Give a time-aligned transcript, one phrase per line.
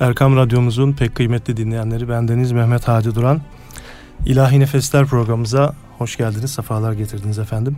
[0.00, 3.40] Erkam Radyomuzun pek kıymetli dinleyenleri bendeniz Mehmet Hacı Duran.
[4.26, 7.76] İlahi Nefesler programımıza hoş geldiniz, sefalar getirdiniz efendim.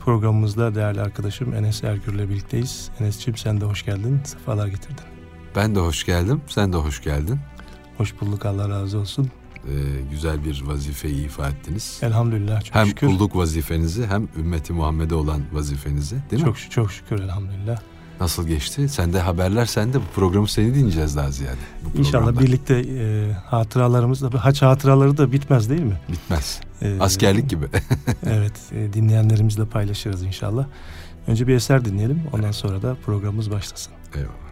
[0.00, 2.90] Programımızda değerli arkadaşım Enes Ergür'le birlikteyiz.
[3.00, 5.04] Enes'ciğim sen de hoş geldin, sefalar getirdin.
[5.56, 7.38] Ben de hoş geldim, sen de hoş geldin.
[7.98, 9.30] Hoş bulduk, Allah razı olsun.
[9.54, 9.70] Ee,
[10.10, 12.00] güzel bir vazifeyi ifa ettiniz.
[12.02, 13.06] Elhamdülillah çok hem şükür.
[13.06, 16.60] Hem kulluk vazifenizi hem ümmeti Muhammed'e olan vazifenizi değil çok, mi?
[16.70, 17.78] Çok şükür elhamdülillah.
[18.20, 18.88] Nasıl geçti?
[18.88, 20.00] Sen de haberler sende.
[20.00, 21.56] Bu programı seni dinleyeceğiz daha ziyade.
[21.98, 26.00] İnşallah birlikte e, hatıralarımız da haç hatıraları da bitmez değil mi?
[26.12, 26.60] Bitmez.
[26.82, 27.66] E, Askerlik gibi.
[28.26, 30.66] evet e, dinleyenlerimizle paylaşırız inşallah.
[31.26, 33.92] Önce bir eser dinleyelim ondan sonra da programımız başlasın.
[34.14, 34.46] Eyvallah.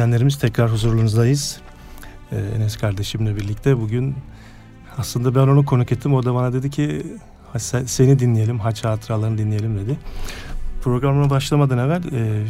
[0.00, 1.60] dinleyenlerimiz tekrar huzurlunuzdayız.
[2.32, 4.14] Ee, Enes kardeşimle birlikte bugün
[4.98, 6.14] aslında ben onu konuk ettim.
[6.14, 7.06] O da bana dedi ki
[7.86, 9.98] seni dinleyelim, haç hatıralarını dinleyelim dedi.
[10.82, 12.44] Programına başlamadan evvel e,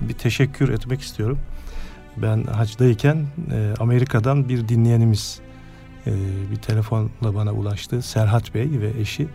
[0.00, 1.38] bir teşekkür etmek istiyorum.
[2.16, 5.40] ben hacdayken e, Amerika'dan bir dinleyenimiz
[6.06, 6.12] e,
[6.50, 8.02] bir telefonla bana ulaştı.
[8.02, 9.28] Serhat Bey ve eşi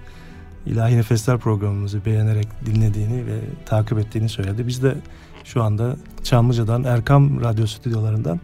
[0.66, 4.68] İlahi Nefesler programımızı beğenerek dinlediğini ve takip ettiğini söyledi.
[4.68, 4.96] Biz de
[5.44, 8.40] şu anda Çamlıca'dan Erkam Radyo stüdyolarından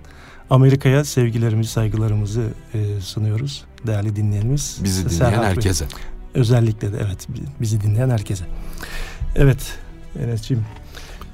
[0.49, 3.65] Amerika'ya sevgilerimizi, saygılarımızı e, sunuyoruz.
[3.87, 4.79] Değerli dinleyenimiz.
[4.83, 5.47] Bizi dinleyen Serhat Bey.
[5.49, 5.85] herkese.
[6.33, 7.27] Özellikle de evet
[7.61, 8.45] bizi dinleyen herkese.
[9.35, 9.79] Evet
[10.19, 10.65] Enes'ciğim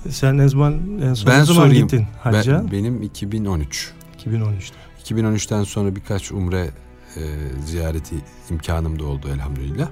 [0.10, 1.88] sen ne zaman en son Ben ne zaman sorayım.
[1.88, 2.60] gittin hacca?
[2.64, 3.92] Ben, benim 2013.
[4.26, 4.76] 2013'te.
[5.14, 6.70] 2013'ten sonra birkaç umre
[7.16, 7.22] e,
[7.66, 8.16] ziyareti
[8.52, 9.88] imkanım da oldu elhamdülillah.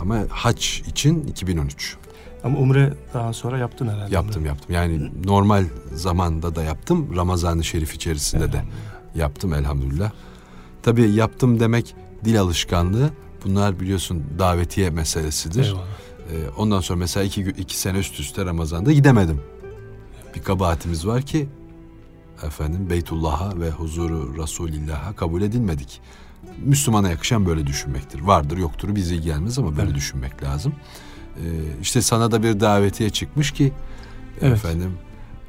[0.00, 1.96] Ama haç için 2013
[2.44, 4.14] Ama umre daha sonra yaptın herhalde.
[4.14, 4.74] yaptım yaptım.
[4.74, 7.16] Yani normal zamanda da yaptım.
[7.16, 8.62] Ramazan-ı Şerif içerisinde de
[9.14, 10.10] yaptım elhamdülillah.
[10.82, 11.94] Tabii yaptım demek
[12.24, 13.10] dil alışkanlığı.
[13.44, 15.64] Bunlar biliyorsun davetiye meselesidir.
[15.64, 15.82] Eyvallah.
[16.32, 19.40] Ee, ondan sonra mesela iki, iki sene üst üste Ramazan'da gidemedim.
[20.36, 21.48] Bir kabahatimiz var ki
[22.46, 26.00] efendim Beytullah'a ve huzuru Resulillah'a kabul edilmedik.
[26.64, 28.20] Müslümana yakışan böyle düşünmektir.
[28.20, 29.94] Vardır yoktur bize ilgilenmez ama böyle Evet.
[29.94, 30.72] düşünmek lazım.
[31.36, 31.40] Ee,
[31.82, 33.72] işte sana da bir davetiye çıkmış ki
[34.40, 34.52] Evet.
[34.52, 34.92] efendim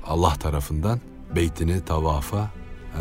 [0.07, 0.99] Allah tarafından
[1.35, 2.49] beytini tavafa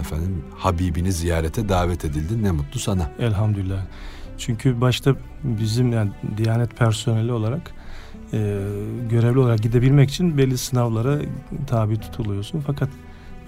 [0.01, 3.11] efendim Habibini ziyarete davet edildin ne mutlu sana.
[3.19, 3.83] Elhamdülillah.
[4.39, 5.15] Çünkü başta
[5.45, 7.71] bizim yani Diyanet personeli olarak
[8.33, 8.39] e,
[9.11, 11.19] görevli olarak gidebilmek için belli sınavlara
[11.67, 12.63] tabi tutuluyorsun.
[12.67, 12.89] Fakat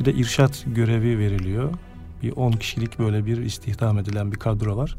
[0.00, 1.70] bir de irşat görevi veriliyor.
[2.22, 4.96] Bir 10 kişilik böyle bir istihdam edilen bir kadro var.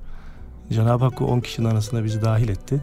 [0.71, 2.81] Cenab-ı Hak o 10 kişinin arasına bizi dahil etti.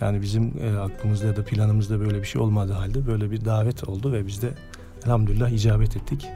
[0.00, 3.88] Yani bizim e, aklımızda ya da planımızda böyle bir şey olmadığı halde böyle bir davet
[3.88, 4.54] oldu ve biz de
[5.04, 6.26] elhamdülillah icabet ettik.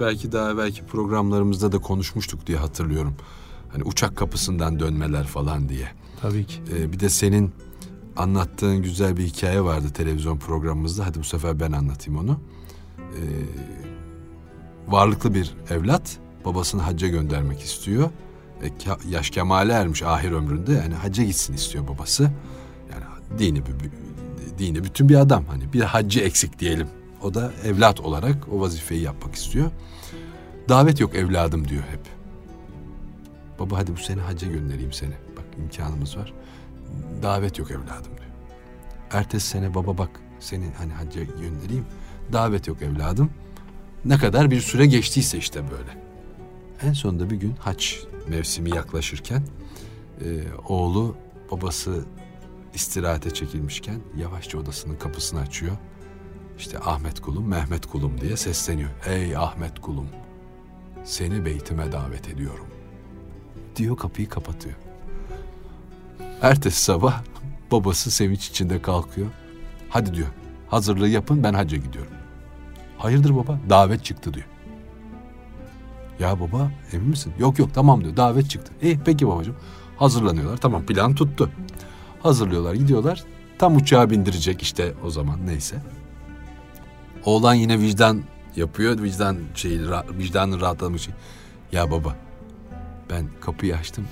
[0.00, 3.14] Belki daha belki programlarımızda da konuşmuştuk diye hatırlıyorum.
[3.68, 5.88] Hani uçak kapısından dönmeler falan diye.
[6.20, 6.62] Tabii ki.
[6.76, 7.52] Ee, bir de senin
[8.16, 11.06] anlattığın güzel bir hikaye vardı televizyon programımızda.
[11.06, 12.40] Hadi bu sefer ben anlatayım onu.
[12.98, 13.22] Ee,
[14.88, 18.10] varlıklı bir evlat babasını hacca göndermek istiyor.
[18.62, 18.68] E,
[19.10, 22.30] yaş kemale ermiş ahir ömründe yani hacca gitsin istiyor babası.
[23.38, 23.62] Dini
[24.58, 26.88] dini bütün bir adam hani bir hacı eksik diyelim.
[27.22, 29.70] O da evlat olarak o vazifeyi yapmak istiyor.
[30.68, 32.00] Davet yok evladım diyor hep.
[33.58, 35.14] Baba hadi bu sene hacca göndereyim seni.
[35.36, 36.32] Bak imkanımız var.
[37.22, 38.30] Davet yok evladım diyor.
[39.10, 41.84] Ertesi sene baba bak seni hani hacca göndereyim.
[42.32, 43.30] Davet yok evladım.
[44.04, 46.02] Ne kadar bir süre geçtiyse işte böyle.
[46.82, 49.42] En sonunda bir gün haç mevsimi yaklaşırken
[50.20, 50.26] e,
[50.68, 51.16] oğlu
[51.50, 52.04] babası
[52.74, 55.76] istirahate çekilmişken yavaşça odasının kapısını açıyor.
[56.58, 58.90] İşte Ahmet kulum, Mehmet kulum diye sesleniyor.
[59.06, 60.06] Ey Ahmet kulum,
[61.04, 62.66] seni beytime davet ediyorum.
[63.76, 64.74] Diyor kapıyı kapatıyor.
[66.42, 67.22] Ertesi sabah
[67.70, 69.28] babası sevinç içinde kalkıyor.
[69.88, 70.28] Hadi diyor
[70.68, 72.12] hazırlığı yapın ben hacca gidiyorum.
[72.98, 74.46] Hayırdır baba davet çıktı diyor.
[76.20, 77.32] Ya baba emin misin?
[77.38, 78.72] Yok yok tamam diyor davet çıktı.
[78.82, 79.56] İyi peki babacığım.
[79.96, 81.50] Hazırlanıyorlar tamam plan tuttu.
[82.22, 83.24] Hazırlıyorlar gidiyorlar.
[83.58, 85.76] Tam uçağa bindirecek işte o zaman neyse.
[87.24, 88.22] Oğlan yine vicdan
[88.56, 89.02] yapıyor.
[89.02, 89.80] Vicdan şeyi,
[90.18, 91.14] vicdanını rahatlamak için.
[91.72, 92.16] Ya baba
[93.10, 94.08] ben kapıyı açtım.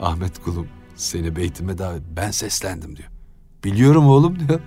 [0.00, 2.02] Ahmet kulum seni beytime davet.
[2.16, 3.08] Ben seslendim diyor.
[3.64, 4.60] Biliyorum oğlum diyor.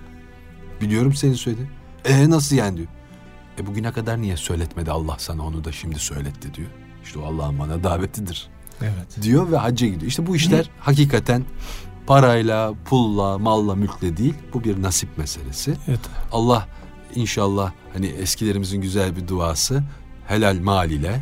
[0.80, 1.70] Biliyorum seni söyledi.
[2.04, 2.88] E nasıl yani diyor.
[3.60, 6.68] E bugüne kadar niye söyletmedi Allah sana onu da şimdi söyletti diyor.
[7.04, 8.48] İşte o Allah'ın bana davetidir
[8.82, 9.22] Evet.
[9.22, 10.02] diyor ve hacca gidiyor.
[10.02, 11.44] İşte bu işler hakikaten
[12.08, 14.34] parayla, pulla, malla, mülkle değil.
[14.54, 15.74] Bu bir nasip meselesi.
[15.88, 16.00] Evet.
[16.32, 16.68] Allah
[17.14, 19.82] inşallah hani eskilerimizin güzel bir duası
[20.26, 21.20] helal mal ile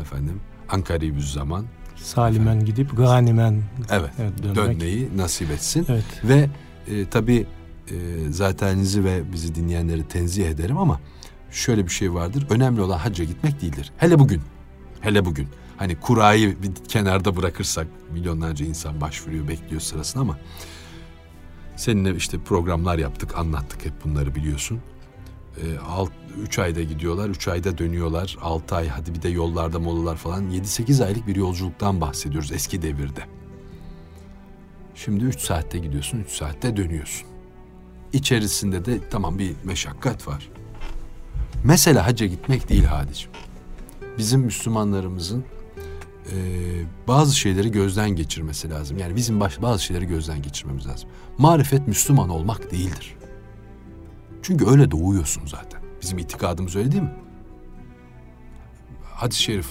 [0.00, 1.64] efendim ankaribüz zaman
[1.96, 4.56] Salimen gidip ganimen evet, evet, dönmek.
[4.56, 5.86] dönmeyi nasip etsin.
[5.88, 6.04] Evet.
[6.24, 6.48] Ve
[6.88, 7.46] e, tabii
[7.90, 7.94] e,
[8.30, 11.00] zatenizi ve bizi dinleyenleri tenzih ederim ama
[11.50, 12.46] şöyle bir şey vardır.
[12.50, 13.92] Önemli olan hacca gitmek değildir.
[13.96, 14.42] Hele bugün.
[15.00, 15.48] Hele bugün.
[15.78, 20.38] Hani kurayı bir kenarda bırakırsak milyonlarca insan başvuruyor, bekliyor sırasını ama
[21.76, 24.80] seninle işte programlar yaptık, anlattık hep bunları biliyorsun.
[25.56, 26.10] E, alt,
[26.42, 28.36] üç ayda gidiyorlar, üç ayda dönüyorlar.
[28.42, 30.50] Altı ay hadi bir de yollarda molalar falan.
[30.50, 33.20] Yedi sekiz aylık bir yolculuktan bahsediyoruz eski devirde.
[34.94, 37.28] Şimdi üç saatte gidiyorsun, üç saatte dönüyorsun.
[38.12, 40.48] İçerisinde de tamam bir meşakkat var.
[41.64, 43.30] Mesela hacca gitmek değil hadicim.
[44.18, 45.44] Bizim Müslümanlarımızın
[46.32, 46.38] e,
[47.08, 48.98] bazı şeyleri gözden geçirmesi lazım.
[48.98, 51.08] Yani bizim baş, bazı şeyleri gözden geçirmemiz lazım.
[51.38, 53.16] Marifet Müslüman olmak değildir.
[54.42, 55.80] Çünkü öyle doğuyorsun zaten.
[56.02, 57.14] Bizim itikadımız öyle değil mi?
[59.04, 59.66] Hadis-i şerif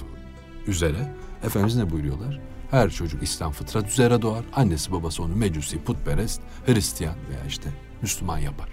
[0.67, 2.39] üzere Efendimiz ne buyuruyorlar?
[2.71, 4.43] Her çocuk İslam fıtrat üzere doğar.
[4.53, 7.69] Annesi babası onu mecusi, putperest, Hristiyan veya işte
[8.01, 8.69] Müslüman yapar.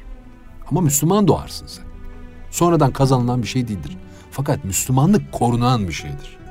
[0.70, 1.84] Ama Müslüman doğarsın sen.
[2.50, 3.96] Sonradan kazanılan bir şey değildir.
[4.30, 6.43] Fakat Müslümanlık korunan bir şeydir.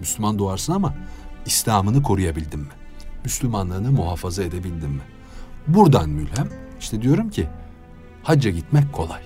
[0.00, 0.94] Müslüman doğarsın ama
[1.46, 2.68] İslam'ını koruyabildin mi?
[3.24, 5.02] Müslümanlığını muhafaza edebildin mi?
[5.66, 6.48] Buradan mülhem
[6.80, 7.48] işte diyorum ki
[8.22, 9.20] hacca gitmek kolay.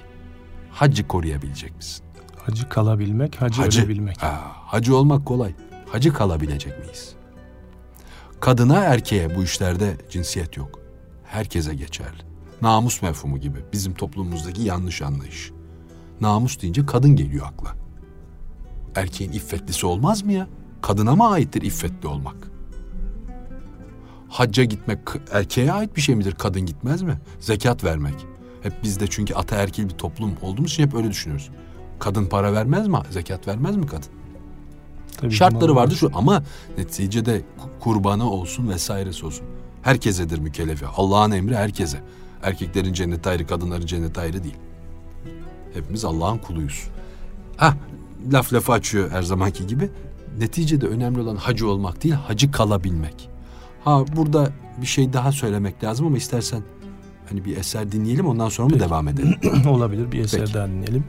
[0.70, 2.04] Haccı koruyabilecek misin?
[2.46, 3.80] Hacı kalabilmek, hacı, Hacı.
[3.80, 4.22] ölebilmek.
[4.22, 5.54] Ha, hacı olmak kolay.
[5.92, 7.14] Hacı kalabilecek miyiz?
[8.40, 10.80] Kadına erkeğe bu işlerde cinsiyet yok.
[11.24, 12.22] Herkese geçerli.
[12.62, 15.50] Namus mefhumu gibi bizim toplumumuzdaki yanlış anlayış.
[16.20, 17.74] Namus deyince kadın geliyor akla.
[18.94, 20.46] Erkeğin iffetlisi olmaz mı ya?
[20.84, 22.36] Kadına mı aittir iffetli olmak?
[24.28, 24.98] Hacca gitmek
[25.32, 26.34] erkeğe ait bir şey midir?
[26.38, 27.20] Kadın gitmez mi?
[27.40, 28.14] Zekat vermek.
[28.62, 31.50] Hep bizde çünkü ataerkil bir toplum olduğumuz için hep öyle düşünüyoruz.
[31.98, 32.98] Kadın para vermez mi?
[33.10, 34.08] Zekat vermez mi kadın?
[35.16, 36.42] Tabii Şartları vardı şu ama
[36.78, 39.46] neticede ku- kurbanı olsun vesairesi olsun.
[39.82, 40.86] Herkesedir mükellefi.
[40.86, 42.00] Allah'ın emri herkese.
[42.42, 44.56] Erkeklerin cenneti ayrı, kadınların cenneti ayrı değil.
[45.74, 46.88] Hepimiz Allah'ın kuluyuz.
[47.56, 47.74] Ha,
[48.32, 49.90] laf lafı açıyor her zamanki gibi.
[50.38, 53.28] Neticede önemli olan hacı olmak değil, hacı kalabilmek.
[53.84, 54.50] Ha burada
[54.80, 56.62] bir şey daha söylemek lazım ama istersen
[57.28, 58.84] hani bir eser dinleyelim ondan sonra mı Peki.
[58.84, 59.34] devam edelim?
[59.68, 60.54] Olabilir bir eser Peki.
[60.54, 61.04] daha dinleyelim.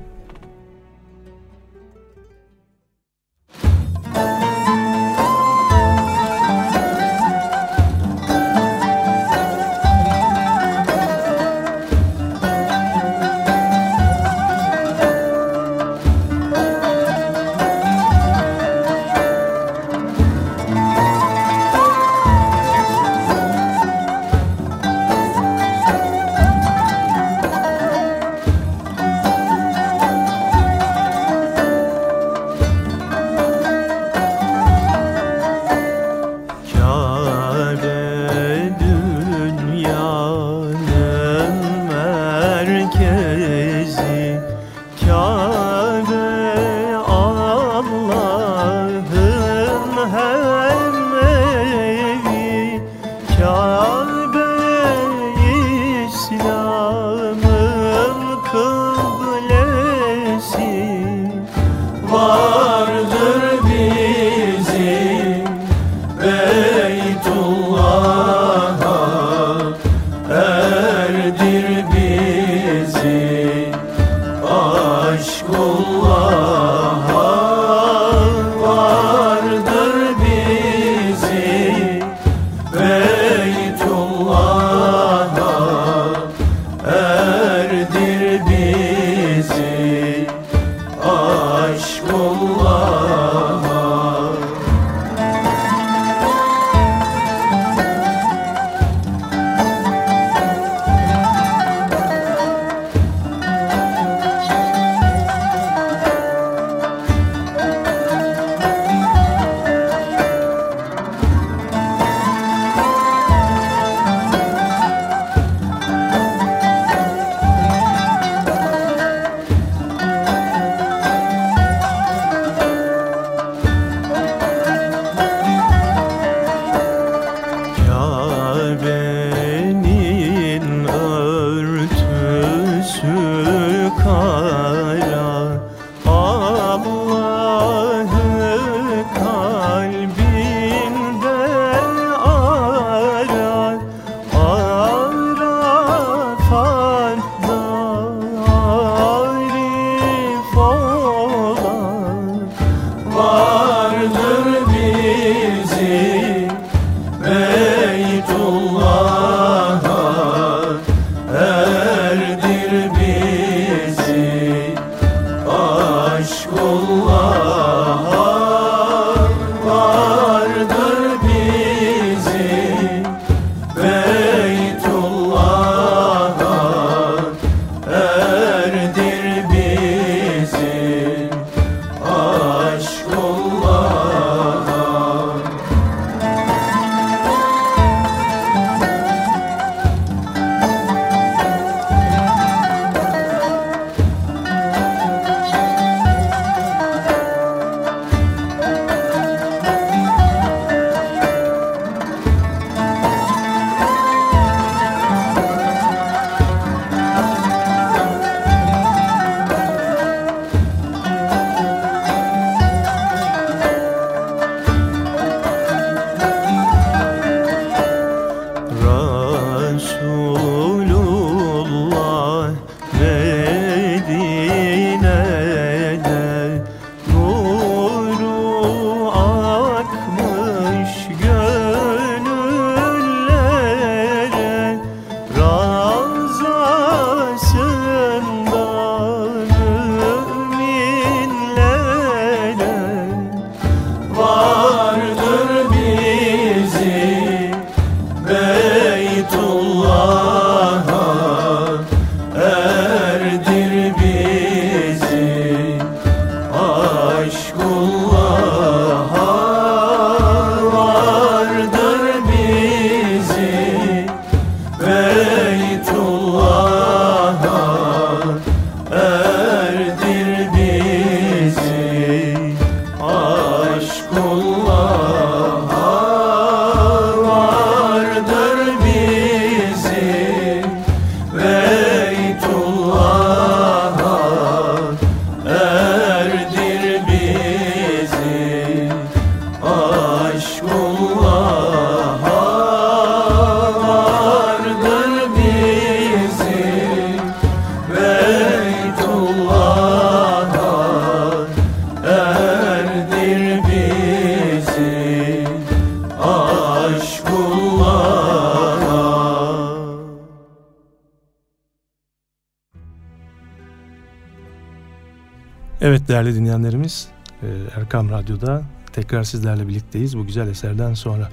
[316.16, 317.08] Değerli dinleyenlerimiz
[317.44, 321.30] e, Erkam Radyo'da tekrar sizlerle birlikteyiz bu güzel eserden sonra.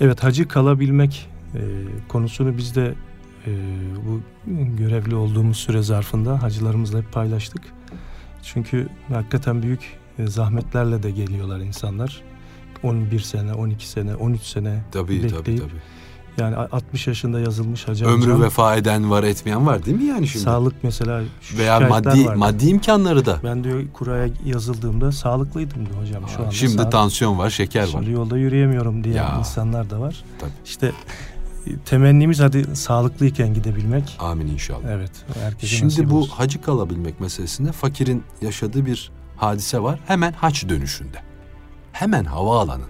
[0.00, 1.60] Evet hacı kalabilmek e,
[2.08, 2.94] konusunu biz de
[3.46, 3.50] e,
[4.06, 4.20] bu
[4.78, 7.62] görevli olduğumuz süre zarfında hacılarımızla hep paylaştık.
[8.42, 12.22] Çünkü hakikaten büyük zahmetlerle de geliyorlar insanlar.
[12.82, 15.70] 11 sene, 12 sene, 13 sene tabii, bekleyip tabii, tabii.
[16.38, 20.28] Yani 60 yaşında yazılmış hacı Ömrü amcam, vefa eden var etmeyen var değil mi yani
[20.28, 20.44] şimdi?
[20.44, 21.22] Sağlık mesela
[21.58, 22.34] Veya maddi var.
[22.34, 23.40] maddi imkanları da.
[23.44, 26.50] Ben diyor kuraya yazıldığımda sağlıklıydım diyor hocam şu anda.
[26.52, 26.92] Şimdi sağlık.
[26.92, 28.10] tansiyon var, şeker Şimdi var.
[28.12, 29.36] yolda yürüyemiyorum diye Ya.
[29.38, 30.24] insanlar da var.
[30.40, 30.50] Tabii.
[30.64, 30.92] İşte
[31.66, 34.16] e, temennimiz hadi sağlıklıyken gidebilmek.
[34.18, 34.88] Amin inşallah.
[34.90, 35.10] Evet.
[35.58, 36.30] Şimdi bu olsun.
[36.30, 39.98] hacı kalabilmek meselesinde fakirin yaşadığı bir hadise var.
[40.06, 41.18] Hemen haç dönüşünde.
[41.92, 42.86] Hemen havaalanında.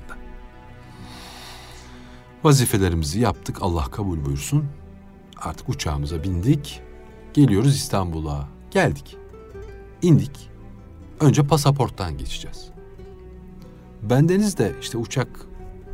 [2.46, 3.56] Vazifelerimizi yaptık.
[3.60, 4.64] Allah kabul buyursun.
[5.36, 6.82] Artık uçağımıza bindik.
[7.34, 8.48] Geliyoruz İstanbul'a.
[8.70, 9.16] Geldik.
[10.02, 10.50] İndik.
[11.20, 12.68] Önce pasaporttan geçeceğiz.
[14.02, 15.28] Bendeniz de işte uçak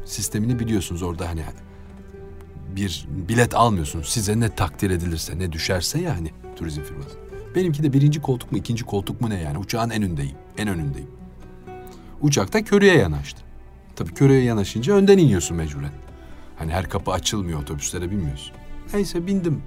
[0.05, 1.43] sistemini biliyorsunuz orada hani
[2.77, 4.09] bir bilet almıyorsunuz.
[4.09, 7.17] Size ne takdir edilirse ne düşerse ya hani turizm firması.
[7.55, 10.37] Benimki de birinci koltuk mu ikinci koltuk mu ne yani uçağın en önündeyim.
[10.59, 11.11] En önündeyim.
[12.21, 13.43] Uçakta körüye yanaştı.
[13.97, 15.93] Tabii körüye yanaşınca önden iniyorsun mecburen.
[16.62, 18.53] Hani her kapı açılmıyor otobüslere binmiyorsun.
[18.94, 19.62] Neyse bindim.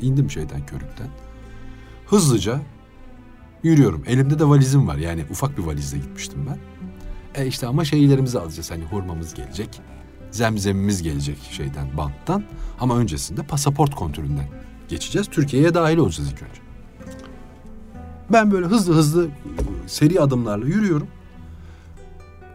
[0.00, 1.08] İndim şeyden körükten.
[2.06, 2.60] Hızlıca
[3.62, 4.04] yürüyorum.
[4.06, 4.96] Elimde de valizim var.
[4.96, 6.58] Yani ufak bir valizle gitmiştim ben.
[7.42, 8.70] E işte ama şeylerimizi alacağız.
[8.70, 9.80] Hani hurmamız gelecek.
[10.30, 12.44] Zemzemimiz gelecek şeyden, banttan.
[12.80, 14.48] Ama öncesinde pasaport kontrolünden
[14.88, 15.28] geçeceğiz.
[15.30, 16.60] Türkiye'ye dahil olacağız ilk önce.
[18.32, 19.28] Ben böyle hızlı hızlı
[19.86, 21.08] seri adımlarla yürüyorum.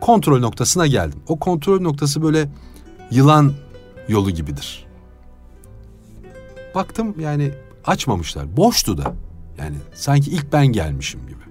[0.01, 1.19] Kontrol noktasına geldim.
[1.27, 2.49] O kontrol noktası böyle
[3.11, 3.53] yılan
[4.07, 4.85] yolu gibidir.
[6.75, 7.51] Baktım yani
[7.85, 8.57] açmamışlar.
[8.57, 9.13] Boştu da.
[9.57, 11.43] Yani sanki ilk ben gelmişim gibi.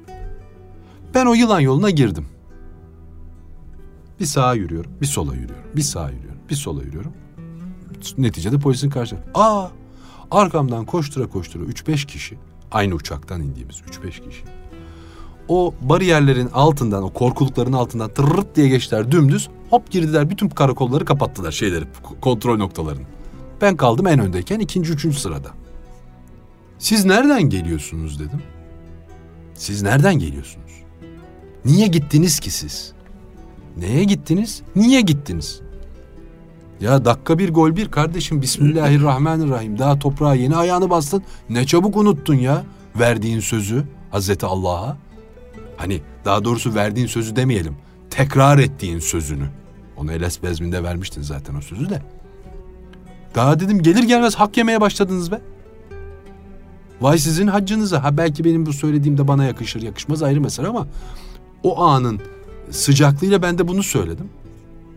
[1.14, 2.26] Ben o yılan yoluna girdim.
[4.20, 7.12] Bir sağa yürüyorum, bir sola yürüyorum, bir sağa yürüyorum, bir sola yürüyorum.
[8.18, 9.16] Neticede polisin karşı.
[9.34, 9.68] Aa!
[10.30, 12.38] Arkamdan koştura koştura 3-5 kişi,
[12.70, 14.44] aynı uçaktan indiğimiz 3-5 kişi.
[15.48, 19.48] O bariyerlerin altından, o korkulukların altından tırırt diye geçtiler dümdüz.
[19.72, 21.84] Hop girdiler, bütün karakolları kapattılar şeyleri,
[22.20, 23.04] kontrol noktalarını.
[23.60, 25.48] Ben kaldım en öndeyken ikinci, üçüncü sırada.
[26.78, 28.42] Siz nereden geliyorsunuz dedim.
[29.54, 30.72] Siz nereden geliyorsunuz?
[31.64, 32.92] Niye gittiniz ki siz?
[33.76, 34.62] Neye gittiniz?
[34.76, 35.60] Niye gittiniz?
[36.80, 39.78] Ya dakika bir gol bir kardeşim Bismillahirrahmanirrahim.
[39.78, 41.22] Daha toprağa yeni ayağını bastın.
[41.50, 42.64] Ne çabuk unuttun ya
[42.96, 44.96] verdiğin sözü Hazreti Allah'a.
[45.76, 47.76] Hani daha doğrusu verdiğin sözü demeyelim.
[48.10, 49.61] Tekrar ettiğin sözünü.
[50.02, 52.02] Onu Eles Bezmin'de vermiştin zaten o sözü de.
[53.34, 55.40] Daha dedim gelir gelmez hak yemeye başladınız be.
[57.00, 58.04] Vay sizin haccınıza.
[58.04, 60.86] Ha belki benim bu söylediğim de bana yakışır yakışmaz ayrı mesele ama
[61.62, 62.20] o anın
[62.70, 64.28] sıcaklığıyla ben de bunu söyledim.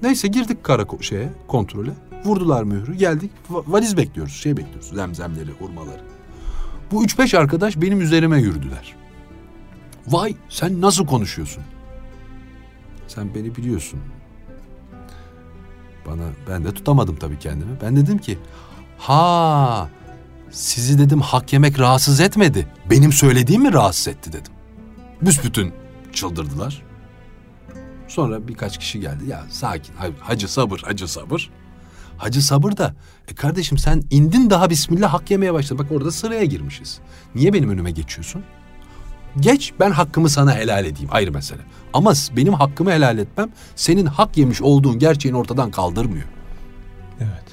[0.02, 1.92] Neyse girdik kara şeye, kontrole.
[2.26, 3.32] Vurdular mührü, geldik.
[3.52, 4.88] Va- valiz bekliyoruz, şey bekliyoruz.
[4.88, 6.02] Zemzemleri, hurmaları.
[6.92, 8.96] Bu üç beş arkadaş benim üzerime yürüdüler.
[10.08, 11.64] Vay sen nasıl konuşuyorsun?
[13.08, 14.00] Sen beni biliyorsun.
[16.08, 17.72] Bana ben de tutamadım tabii kendimi.
[17.82, 18.38] Ben dedim ki
[18.98, 19.90] ha
[20.52, 22.68] sizi dedim hak yemek rahatsız etmedi.
[22.90, 24.52] Benim söylediğim mi rahatsız etti dedim.
[25.22, 25.74] Büsbütün
[26.14, 26.82] çıldırdılar.
[28.08, 29.24] Sonra birkaç kişi geldi.
[29.30, 31.50] Ya sakin ha- hacı sabır hacı sabır.
[32.18, 32.96] Hacı sabır da
[33.28, 35.86] e kardeşim sen indin daha bismillah hak yemeye başladın.
[35.86, 37.00] Bak orada sıraya girmişiz.
[37.36, 38.44] Niye benim önüme geçiyorsun?
[39.40, 41.62] Geç ben hakkımı sana helal edeyim ayrı mesele.
[41.94, 46.26] Ama benim hakkımı helal etmem senin hak yemiş olduğun gerçeğini ortadan kaldırmıyor.
[47.20, 47.46] Evet.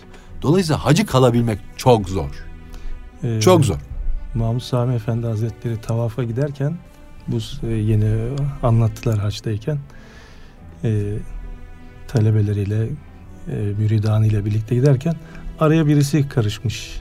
[0.43, 2.45] Dolayısıyla hacı kalabilmek çok zor.
[3.25, 3.77] Ee, Çok zor.
[4.35, 6.77] Mahmut Sami Efendi Hazretleri tavafa giderken
[7.29, 8.15] bu e, yeni
[8.63, 9.79] anlattılar haçtayken
[10.85, 11.15] e,
[12.09, 12.85] talebeleriyle
[13.49, 15.15] e, müridanıyla birlikte giderken
[15.61, 17.01] araya birisi karışmış.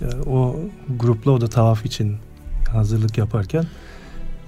[0.00, 0.56] Ya, o
[0.98, 2.16] grupla o da tavaf için
[2.72, 3.64] hazırlık yaparken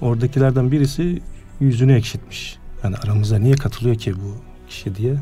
[0.05, 1.21] oradakilerden birisi
[1.59, 4.35] yüzünü ekşitmiş Hani aramıza niye katılıyor ki bu
[4.69, 5.15] kişi diye.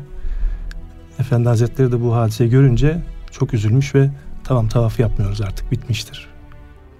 [1.18, 4.10] Efendi Hazretleri de bu hadiseyi görünce çok üzülmüş ve
[4.44, 6.28] tamam tavaf yapmıyoruz artık bitmiştir.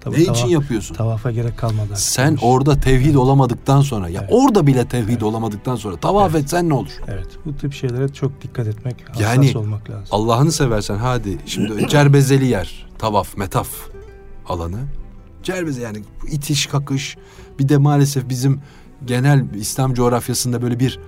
[0.01, 0.95] Tabii ne için tavaf- yapıyorsun?
[0.95, 1.81] Tavafa gerek kalmadı.
[1.83, 2.41] artık Sen demiş.
[2.45, 4.29] orada tevhid olamadıktan sonra ya Evet.
[4.33, 6.43] orada bile tevhid olamadıktan sonra tavaf Evet.
[6.43, 6.91] etsen ne olur?
[7.07, 10.07] Evet bu tip şeylere çok dikkat etmek, Yani olmak lazım.
[10.11, 13.69] Allah'ını seversen hadi şimdi cerbezeli yer, tavaf, metaf
[14.47, 14.79] alanı.
[15.45, 17.17] Cerbeze yani itiş kakış
[17.59, 18.61] bir de maalesef bizim
[19.05, 20.99] genel İslam coğrafyasında böyle bir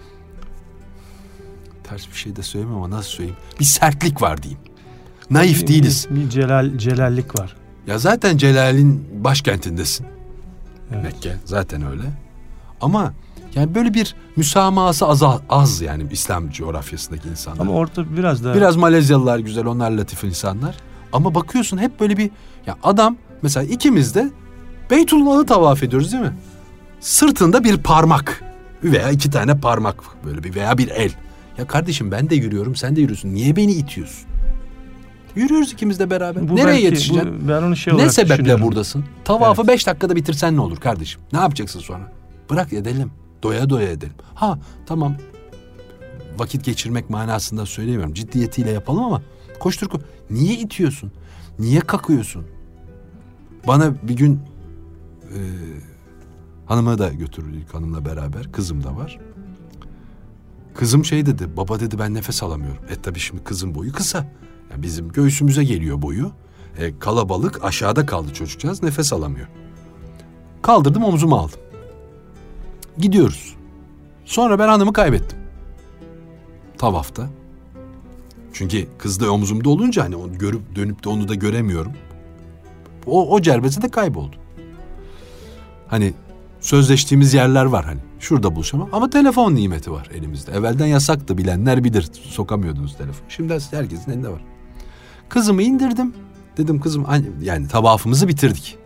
[1.84, 3.38] ters bir şey de söyleyeyim ama nasıl söyleyeyim?
[3.60, 4.60] Bir sertlik var diyeyim.
[5.30, 6.08] Naif Bir- değiliz.
[6.10, 7.56] Bir, bir celal, celallik var.
[7.88, 10.06] Ya zaten Celal'in başkentindesin.
[10.94, 11.04] Evet.
[11.04, 12.04] Mekke zaten öyle.
[12.82, 13.14] Ama
[13.56, 17.60] yani böyle bir müsamahası az, az yani İslam coğrafyasındaki insanlar.
[17.60, 20.76] Ama orada biraz da Biraz Malezyalılar güzel, onlar latif insanlar.
[21.14, 22.32] Ama bakıyorsun hep böyle bir
[22.66, 24.30] ya adam mesela ikimiz de
[24.92, 26.34] Beytullah'ı tavaf ediyoruz değil mi?
[27.00, 28.44] Sırtında bir parmak
[28.84, 31.12] veya iki tane parmak böyle bir veya bir el.
[31.58, 33.34] Ya kardeşim ben de yürüyorum, sen de yürüyorsun.
[33.34, 34.28] Niye beni itiyorsun?
[35.36, 36.50] Yürüyoruz ikimiz de beraber.
[36.50, 37.42] bu Nereye belki- yetişeceksin?
[37.44, 39.06] bu- ben onu şey ne sebeple buradasın?
[39.26, 39.70] Tavafı Evet.
[39.74, 41.22] beş dakikada bitirsen ne olur kardeşim?
[41.34, 42.12] Ne yapacaksın sonra?
[42.50, 43.12] Bırak edelim.
[43.44, 44.14] Doya doya edelim.
[44.36, 45.16] Ha tamam.
[46.38, 48.14] Vakit geçirmek manasında söylemiyorum.
[48.14, 49.22] Ciddiyetiyle yapalım ama
[49.60, 50.00] koştur ko.
[50.30, 51.12] Niye itiyorsun?
[51.60, 52.46] Niye kakıyorsun?
[53.68, 54.40] Bana bir gün
[55.24, 55.40] e,
[56.66, 58.52] hanıma da götürdük hanımla beraber.
[58.52, 59.20] Kızım da var.
[60.74, 61.58] Kızım şey dedi.
[61.58, 62.84] Baba dedi ben nefes alamıyorum.
[62.90, 64.18] E tabii şimdi kızın boyu kısa.
[64.72, 66.32] Ya bizim göğsümüze geliyor boyu.
[66.78, 69.48] E, kalabalık aşağıda kaldı çocukcağız nefes alamıyor.
[70.62, 71.60] Kaldırdım omzuma aldım.
[72.98, 73.56] Gidiyoruz.
[74.26, 75.40] Sonra ben hanımı kaybettim.
[76.78, 77.30] Tavafta.
[78.54, 81.92] Çünkü kız da omzumda olunca hani onu görüp dönüp de onu da göremiyorum.
[83.08, 84.36] O, o cerbeze de kayboldu.
[85.88, 86.14] Hani
[86.60, 88.00] sözleştiğimiz yerler var hani.
[88.20, 90.52] Şurada buluşamam ama telefon nimeti var elimizde.
[90.52, 92.10] Evvelden yasaktı bilenler bilir.
[92.24, 93.26] Sokamıyordunuz telefon.
[93.30, 94.42] Şimdi herkesin elinde var.
[95.30, 96.14] Kızımı indirdim.
[96.58, 98.78] Dedim kızım an- yani tavafımızı bitirdik.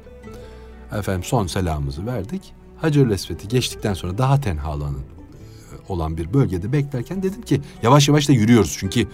[0.97, 2.53] Efendim son selamımızı verdik.
[2.81, 8.07] Hacer-ül Esved'i geçtikten sonra daha tenha alanın e, olan bir bölgede beklerken dedim ki yavaş
[8.07, 8.75] yavaş da yürüyoruz.
[8.79, 9.07] Çünkü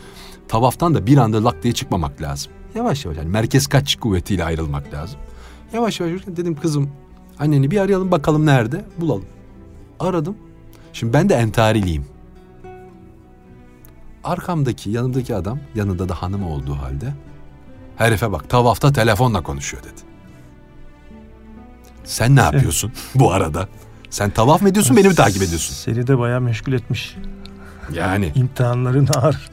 [0.48, 2.52] tavaftan da bir anda lak diye çıkmamak lazım.
[2.78, 5.20] Yavaş yavaş yani merkez kaç kuvvetiyle ayrılmak lazım.
[5.74, 6.92] Yavaş yavaş dedim kızım
[7.40, 9.26] anneni bir arayalım bakalım nerede bulalım.
[10.00, 10.38] Aradım.
[10.94, 12.06] Şimdi ben de entariliyim.
[14.24, 17.14] Arkamdaki yanımdaki adam yanında da hanım olduğu halde
[17.96, 20.02] herife bak tavafta telefonla konuşuyor dedi.
[22.04, 23.68] Sen ne yapıyorsun bu arada?
[24.10, 25.76] Sen tavaf mı ediyorsun beni mi takip ediyorsun?
[25.76, 27.18] Seni de bayağı meşgul etmiş.
[27.94, 29.50] Yani İmtihanların ağır.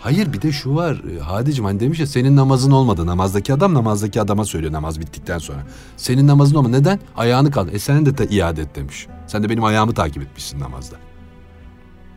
[0.00, 3.06] Hayır bir de şu var e, Hadicim hani demiş ya senin namazın olmadı.
[3.06, 5.66] Namazdaki adam namazdaki adama söylüyor namaz bittikten sonra.
[5.96, 6.72] Senin namazın olmadı.
[6.72, 7.00] Neden?
[7.16, 7.70] Ayağını kaldı.
[7.70, 9.06] E sen de, de iade et demiş.
[9.26, 10.96] Sen de benim ayağımı takip etmişsin namazda.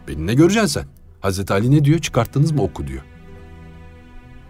[0.07, 0.85] Beni ne göreceksin sen?
[1.21, 1.99] Hazreti Ali ne diyor?
[1.99, 3.03] Çıkarttınız mı oku diyor.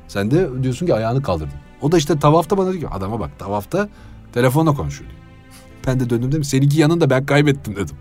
[0.08, 1.58] Sen de diyorsun ki ayağını kaldırdın.
[1.82, 3.90] O da işte tavafta bana diyor ki adama bak tavafta
[4.34, 5.22] telefonla konuşuyor diyor.
[5.88, 7.96] Ben de döndüm dedim seninki yanında ben kaybettim dedim.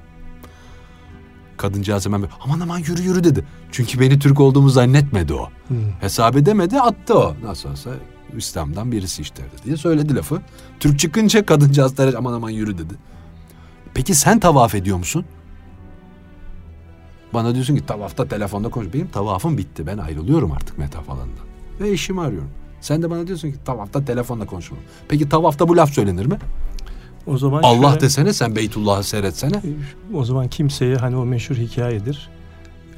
[1.63, 3.45] Kadıncağız hemen böyle, aman aman yürü yürü dedi.
[3.73, 5.49] Çünkü beni Türk olduğumu zannetmedi o.
[5.69, 5.77] Hmm.
[6.01, 7.35] Hesap edemedi attı o.
[7.45, 7.91] Nasıl olsa
[8.37, 10.43] İslam'dan birisi işte diye söyledi lafı.
[10.81, 12.95] Türk çıkınca kadıncağız da aman aman yürü dedi.
[13.95, 15.25] Peki sen tavaf ediyor musun?
[17.35, 18.95] Bana diyorsun ki tavafta telefonda konuş.
[18.95, 19.87] Benim tavafım bitti.
[19.87, 21.47] Ben ayrılıyorum artık metaf alanından.
[21.81, 22.51] Ve eşimi arıyorum.
[22.81, 24.77] Sen de bana diyorsun ki tavafta telefonla konuşma.
[25.09, 26.39] Peki tavafta bu laf söylenir mi?
[27.27, 29.63] O zaman Allah şöyle- desene sen Beytullah'ı seyretsene.
[30.15, 32.29] O zaman kimseye hani o meşhur hikayedir.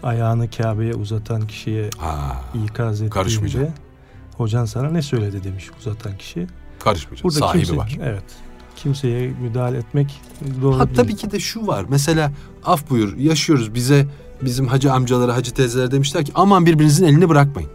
[0.03, 3.73] Ayağını Kabe'ye uzatan kişiye Ha, ikaz ettiğinde
[4.37, 6.47] hocan sana ne söyledi demiş uzatan kişi.
[6.79, 7.25] karışmayacak.
[7.25, 7.99] Burada Sahibi kimse, var.
[8.03, 8.25] Evet.
[8.77, 10.21] Kimseye müdahale etmek
[10.63, 10.97] doğru Ha değil.
[10.97, 11.85] tabii ki de şu var.
[11.89, 12.33] Mesela
[12.65, 14.07] af buyur yaşıyoruz bize
[14.43, 17.71] bizim hacı amcaları hacı teyzeler demişler ki aman birbirinizin elini bırakmayın.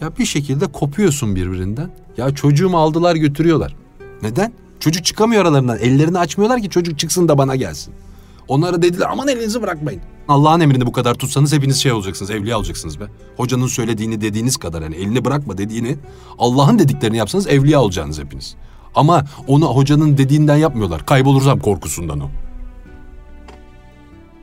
[0.00, 1.90] Ya bir şekilde kopuyorsun birbirinden.
[2.16, 3.76] Ya çocuğumu aldılar götürüyorlar.
[4.22, 4.52] Neden?
[4.80, 5.78] Çocuk çıkamıyor aralarından.
[5.78, 7.94] Ellerini açmıyorlar ki çocuk çıksın da bana gelsin.
[8.48, 10.00] Onlara dediler aman elinizi bırakmayın.
[10.28, 13.04] Allah'ın emrini bu kadar tutsanız hepiniz şey olacaksınız, evliya olacaksınız be.
[13.36, 15.96] Hocanın söylediğini dediğiniz kadar hani elini bırakma dediğini
[16.38, 18.56] Allah'ın dediklerini yapsanız evliya olacaksınız hepiniz.
[18.94, 21.06] Ama onu hocanın dediğinden yapmıyorlar.
[21.06, 22.30] Kaybolursam korkusundan o.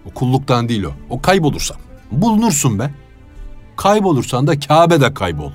[0.06, 0.91] O kulluktan değil o.
[1.10, 1.78] O kaybolursam.
[2.12, 2.91] Bulunursun be.
[3.76, 5.52] Kaybolursan da Kabe'de kaybol.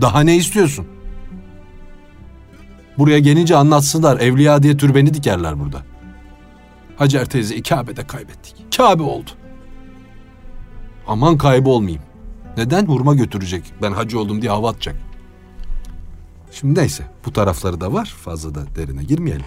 [0.00, 0.86] Daha ne istiyorsun?
[2.98, 4.20] Buraya gelince anlatsınlar.
[4.20, 5.82] Evliya diye türbeni dikerler burada.
[6.96, 8.76] Hacer teyzeyi Kabe'de kaybettik.
[8.76, 9.30] Kabe oldu.
[11.06, 12.02] Aman kaybolmayayım.
[12.56, 12.86] Neden?
[12.86, 13.64] Hurma götürecek.
[13.82, 14.96] Ben hacı oldum diye hava atacak.
[16.52, 18.14] Şimdi neyse bu tarafları da var.
[18.24, 19.46] Fazla da derine girmeyelim.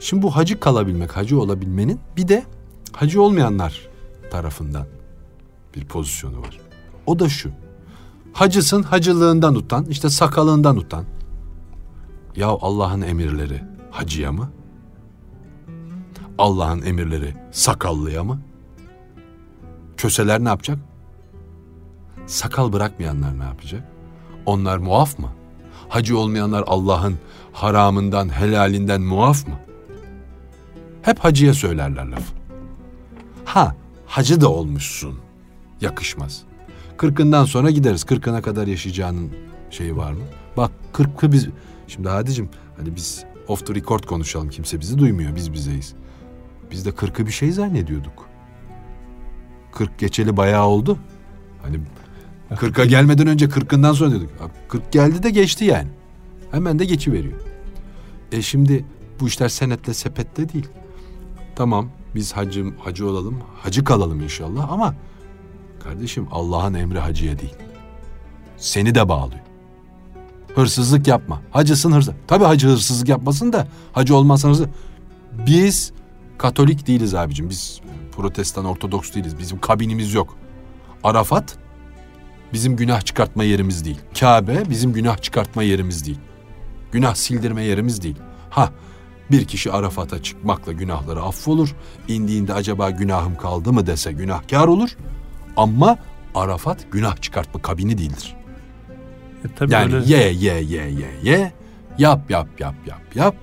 [0.00, 2.44] Şimdi bu hacı kalabilmek, hacı olabilmenin bir de
[2.92, 3.88] Hacı olmayanlar
[4.30, 4.86] tarafından
[5.76, 6.60] bir pozisyonu var.
[7.06, 7.50] O da şu.
[8.32, 11.04] Hacısın hacılığından utan, işte sakalından utan.
[12.36, 14.50] Ya Allah'ın emirleri hacıya mı?
[16.38, 18.40] Allah'ın emirleri sakallıya mı?
[19.96, 20.78] Köseler ne yapacak?
[22.26, 23.88] Sakal bırakmayanlar ne yapacak?
[24.46, 25.28] Onlar muaf mı?
[25.88, 27.18] Hacı olmayanlar Allah'ın
[27.52, 29.54] haramından, helalinden muaf mı?
[31.02, 32.34] Hep hacıya söylerler lafı.
[33.44, 33.74] Ha,
[34.06, 35.18] hacı da olmuşsun.
[35.80, 36.42] Yakışmaz.
[36.96, 38.04] Kırkından sonra gideriz.
[38.04, 39.30] Kırkına kadar yaşayacağının
[39.70, 40.22] şeyi var mı?
[40.56, 41.48] Bak kırkı biz...
[41.90, 44.50] Şimdi Hadicim hani biz off the record konuşalım.
[44.50, 45.36] Kimse bizi duymuyor.
[45.36, 45.94] Biz bizeyiz.
[46.70, 48.28] Biz de kırkı bir şey zannediyorduk.
[49.72, 50.98] Kırk geçeli bayağı oldu.
[51.62, 51.80] Hani
[52.56, 54.30] kırka gelmeden önce kırkından sonra diyorduk.
[54.68, 55.88] Kırk geldi de geçti yani.
[56.50, 57.40] Hemen de geçiveriyor.
[58.32, 58.84] E şimdi
[59.20, 60.68] bu işler senetle sepetle değil.
[61.56, 64.94] Tamam biz hacım hacı olalım, hacı kalalım inşallah ama
[65.84, 67.54] kardeşim Allah'ın emri hacıya değil.
[68.56, 69.49] Seni de bağlıyor.
[70.54, 71.40] Hırsızlık yapma.
[71.50, 72.14] Hacısın hırsız.
[72.26, 74.66] Tabii hacı hırsızlık yapmasın da hacı olmazsan hırsız.
[75.46, 75.92] Biz
[76.40, 77.50] Katolik değiliz abicim.
[77.50, 77.80] Biz
[78.12, 79.38] protestan, ortodoks değiliz.
[79.38, 80.36] Bizim kabinimiz yok.
[81.04, 81.58] Arafat
[82.52, 83.98] bizim günah çıkartma yerimiz değil.
[84.20, 86.18] Kabe bizim günah çıkartma yerimiz değil.
[86.92, 88.16] Günah sildirme yerimiz değil.
[88.50, 88.70] Ha
[89.30, 91.74] bir kişi Arafat'a çıkmakla günahları affolur.
[92.08, 94.96] İndiğinde acaba günahım kaldı mı dese günahkar olur.
[95.56, 95.98] Ama
[96.34, 98.36] Arafat günah çıkartma kabini değildir.
[99.44, 101.52] E, tabii Yani öyle- ye ye ye ye ye.
[101.98, 103.36] Yap yap yap yap yap.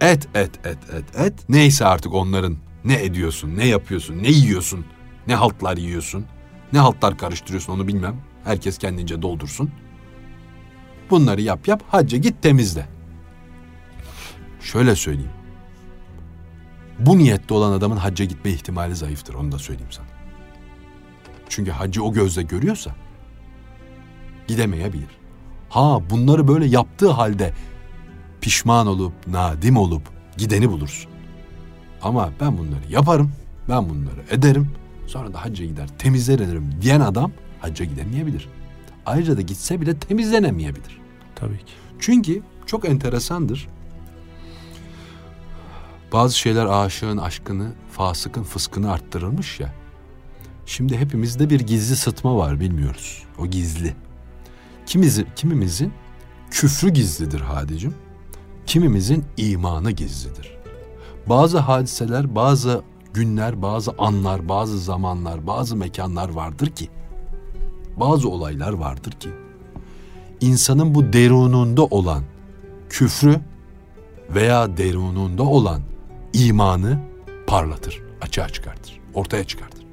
[0.00, 1.34] Et et et et et.
[1.48, 4.86] Neyse artık onların ne ediyorsun, ne yapıyorsun, ne yiyorsun,
[5.26, 6.26] ne haltlar yiyorsun,
[6.72, 8.16] ne haltlar karıştırıyorsun onu bilmem.
[8.44, 9.70] Herkes kendince doldursun.
[11.10, 12.88] Bunları yap yap hacca git temizle.
[14.60, 15.30] Şöyle söyleyeyim.
[16.98, 20.06] Bu niyette olan adamın hacca gitme ihtimali zayıftır onu da söyleyeyim sana.
[21.48, 22.94] Çünkü hacı o gözle görüyorsa
[24.48, 25.18] gidemeyebilir.
[25.68, 27.52] Ha bunları böyle yaptığı halde
[28.40, 30.02] pişman olup, nadim olup
[30.36, 31.10] gideni bulursun.
[32.02, 33.32] Ama ben bunları yaparım,
[33.68, 34.70] ben bunları ederim,
[35.06, 38.48] sonra da hacca gider, temizlenirim diyen adam hacca gidemeyebilir.
[39.06, 41.00] Ayrıca da gitse bile temizlenemeyebilir.
[41.34, 41.72] Tabii ki.
[41.98, 43.68] Çünkü çok enteresandır.
[46.12, 49.74] Bazı şeyler aşığın aşkını, fasıkın fıskını arttırırmış ya.
[50.66, 53.22] Şimdi hepimizde bir gizli sıtma var bilmiyoruz.
[53.38, 53.94] O gizli.
[54.88, 55.92] Kimizi, kimimizin
[56.50, 57.94] küfrü gizlidir hadicim.
[58.66, 60.56] Kimimizin imanı gizlidir.
[61.26, 62.82] Bazı hadiseler, bazı
[63.14, 66.88] günler, bazı anlar, bazı zamanlar, bazı mekanlar vardır ki,
[67.96, 69.28] bazı olaylar vardır ki,
[70.40, 72.24] insanın bu derununda olan
[72.88, 73.40] küfrü
[74.30, 75.82] veya derununda olan
[76.32, 76.98] imanı
[77.46, 79.84] parlatır, açığa çıkartır, ortaya çıkartır.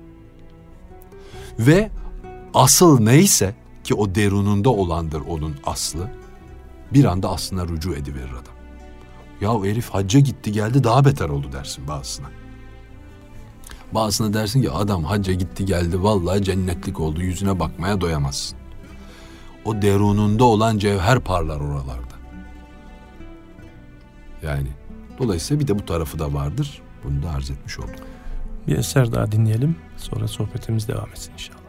[1.60, 1.90] Ve
[2.54, 3.56] asıl neyse
[3.86, 6.12] ki o derununda olandır onun aslı,
[6.94, 8.56] bir anda aslına rücu ediverir adam.
[9.42, 12.28] Ya herif hacca gitti geldi daha beter oldu dersin bazısına.
[13.92, 18.58] Bazısına dersin ki adam hacca gitti geldi vallahi cennetlik oldu yüzüne bakmaya doyamazsın.
[19.66, 22.16] O derununda olan cevher parlar oralarda.
[24.44, 24.68] Yani
[25.20, 26.82] dolayısıyla bir de bu tarafı da vardır.
[27.04, 27.96] Bunu da arz etmiş olduk.
[28.68, 29.76] Bir eser daha dinleyelim.
[29.98, 31.65] Sonra sohbetimiz devam etsin inşallah.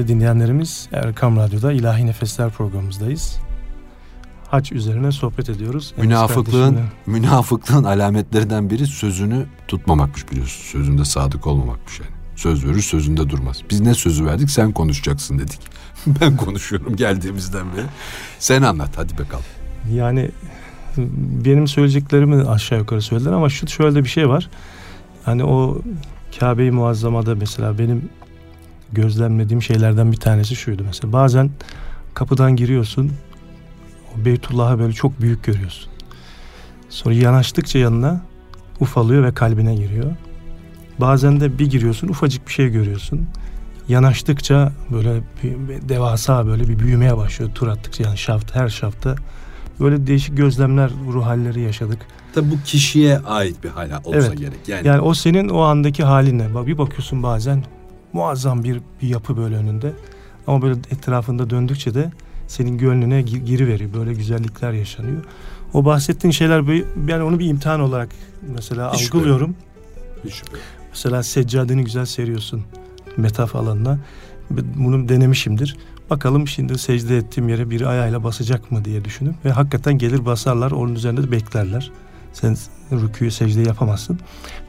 [0.00, 3.38] Değerli dinleyenlerimiz Erkam Radyo'da İlahi Nefesler programımızdayız.
[4.48, 5.94] Hac üzerine sohbet ediyoruz.
[5.96, 6.90] Münafıklığın, kardeşimle.
[7.06, 10.62] münafıklığın alametlerinden biri sözünü tutmamakmış biliyorsun.
[10.64, 12.10] Sözünde sadık olmamakmış yani.
[12.36, 13.62] Söz verir sözünde durmaz.
[13.70, 15.60] Biz ne sözü verdik sen konuşacaksın dedik.
[16.06, 17.86] ben konuşuyorum geldiğimizden beri.
[18.38, 19.44] Sen anlat hadi bakalım.
[19.92, 20.30] Yani
[21.44, 24.50] benim söyleyeceklerimi aşağı yukarı söylediler ama şu şöyle bir şey var.
[25.24, 25.78] Hani o
[26.38, 28.08] Kabe-i Muazzama'da mesela benim
[28.92, 31.12] gözlemlediğim şeylerden bir tanesi şuydu mesela.
[31.12, 31.50] Bazen
[32.14, 33.12] kapıdan giriyorsun
[34.14, 35.90] o Beytullah'ı böyle çok büyük görüyorsun.
[36.88, 38.20] Sonra yanaştıkça yanına
[38.80, 40.10] ufalıyor ve kalbine giriyor.
[41.00, 43.26] Bazen de bir giriyorsun ufacık bir şey görüyorsun.
[43.88, 49.14] Yanaştıkça böyle bir, bir devasa böyle bir büyümeye başlıyor tur attıkça yani şaft her şafta
[49.80, 51.98] böyle değişik gözlemler ruh halleri yaşadık.
[52.34, 54.38] Tabi bu kişiye ait bir hal olsa Evet.
[54.38, 54.68] gerek.
[54.68, 56.54] Yani, Yani o senin o andaki haline.
[56.54, 57.64] Bak bir bakıyorsun bazen
[58.12, 59.92] muazzam bir, bir yapı böyle önünde.
[60.46, 62.10] Ama böyle etrafında döndükçe de
[62.48, 63.92] senin gönlüne gi- giriveriyor.
[63.94, 65.24] Böyle güzellikler yaşanıyor.
[65.72, 68.08] O bahsettiğin şeyler ben onu bir imtihan olarak
[68.54, 69.54] mesela Hiç algılıyorum.
[70.24, 70.56] hiç şüphe.
[70.90, 72.62] Mesela seccadeni güzel seriyorsun
[73.16, 73.98] metaf alanına.
[74.76, 75.76] Bunu denemişimdir.
[76.10, 80.70] Bakalım şimdi secde ettiğim yere biri ayağıyla basacak mı diye düşünüp ve hakikaten gelir basarlar
[80.70, 81.90] onun üzerinde de beklerler.
[82.32, 82.56] Sen
[82.92, 84.18] rüküyü secde yapamazsın.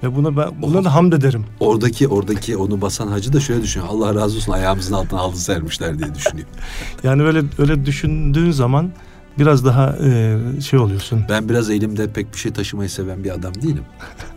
[0.04, 1.46] Ve buna ben buna da hamd ederim.
[1.60, 3.90] Oradaki oradaki onu basan hacı da şöyle düşünüyor.
[3.92, 6.48] Allah razı olsun ayağımızın altına aldı sermişler diye düşünüyor.
[7.04, 8.92] Yani öyle öyle düşündüğün zaman
[9.40, 11.26] biraz daha e, şey oluyorsun.
[11.30, 13.84] Ben biraz elimde pek bir şey taşımayı seven bir adam değilim.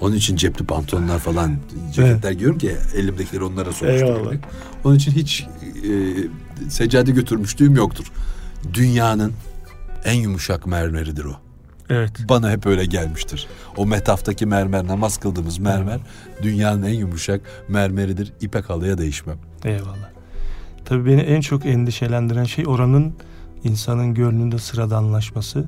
[0.01, 1.57] Onun için cepli pantolonlar falan
[1.95, 4.41] ceketler giyiyorum ki elimdekileri onlara sokuşturayım.
[4.85, 5.47] Onun için hiç
[5.85, 5.91] e,
[6.71, 8.13] seccade götürmüşlüğüm yoktur.
[8.75, 9.33] Dünyanın
[10.05, 11.44] en yumuşak mermeridir o.
[11.91, 12.11] Evet.
[12.29, 13.47] Bana hep öyle gelmiştir.
[13.77, 16.01] O metaftaki mermer, namaz kıldığımız mermer
[16.43, 18.33] dünyanın en yumuşak mermeridir.
[18.41, 19.39] İpek halıya değişmem.
[19.65, 20.11] Eyvallah.
[20.85, 23.15] Tabii beni en çok endişelendiren şey oranın
[23.65, 25.65] insanın gönlünde sıradanlaşması.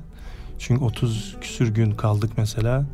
[0.59, 2.85] Çünkü 30 küsür gün kaldık mesela.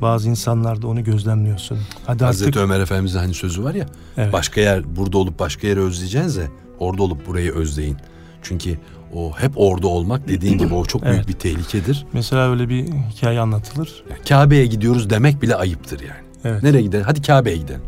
[0.00, 1.78] Bazı insanlarda onu gözlemliyorsun.
[2.06, 3.86] Hadi Hazreti artık Ömer Efendimiz'in hani sözü var ya.
[4.16, 4.32] Evet.
[4.32, 6.48] Başka yer burada olup başka yeri özleyeceğinize
[6.78, 7.96] orada olup burayı özleyin.
[8.42, 8.78] Çünkü
[9.14, 11.28] o hep orada olmak dediğin gibi o çok büyük Evet.
[11.28, 12.06] bir tehlikedir.
[12.12, 14.04] mesela öyle bir hikaye anlatılır.
[14.10, 16.20] Yani Kabe'ye gidiyoruz demek bile ayıptır yani.
[16.44, 16.62] Evet.
[16.62, 17.04] Nereye gidelim?
[17.06, 17.80] Hadi Kabe'ye gidelim.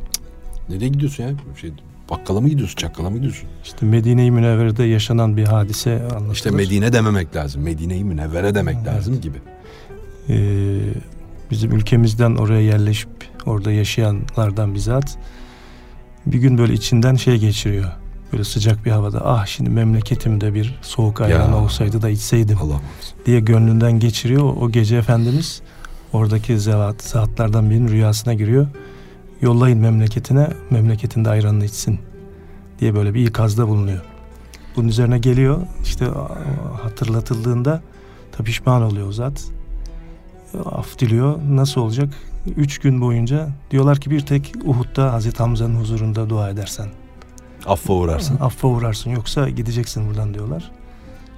[0.69, 1.31] Nereye gidiyorsun ya?
[1.61, 1.73] Şey,
[2.11, 2.77] bakkala mı gidiyorsun?
[2.77, 3.49] Çakkala mı gidiyorsun?
[3.65, 6.35] İşte Medine-i Münevvere'de yaşanan bir hadise anlatılır.
[6.35, 7.63] İşte Medine dememek lazım.
[7.63, 8.87] Medine-i Münevvere demek Evet.
[8.87, 9.39] lazım gibi.
[10.29, 10.79] Ee,
[11.51, 13.11] bizim ülkemizden oraya yerleşip
[13.47, 15.19] orada yaşayanlardan bizzat
[16.27, 17.93] bir gün böyle içinden şey geçiriyor.
[18.33, 22.81] Böyle sıcak bir havada ah şimdi memleketimde bir soğuk ayran olsaydı da içseydim Allah
[23.27, 24.57] diye gönlünden geçiriyor.
[24.61, 25.63] O gece Efendimiz
[26.13, 28.67] oradaki zevat, zatlardan birinin rüyasına giriyor.
[29.41, 32.01] Yollayın memleketine, memleketinde ayranını içsin
[32.81, 34.01] diye böyle bir ikazda bulunuyor.
[34.77, 36.05] Bunun üzerine geliyor işte
[36.83, 37.83] hatırlatıldığında
[38.33, 39.45] tabi pişman oluyor o zat.
[40.65, 41.39] Af diliyor.
[41.51, 42.15] Nasıl olacak?
[42.57, 46.87] Üç gün boyunca diyorlar ki bir tek Uhud'da Hazreti Hamza'nın huzurunda dua edersen.
[47.67, 48.37] Affa uğrarsın.
[48.41, 50.71] Affa uğrarsın yoksa gideceksin buradan diyorlar.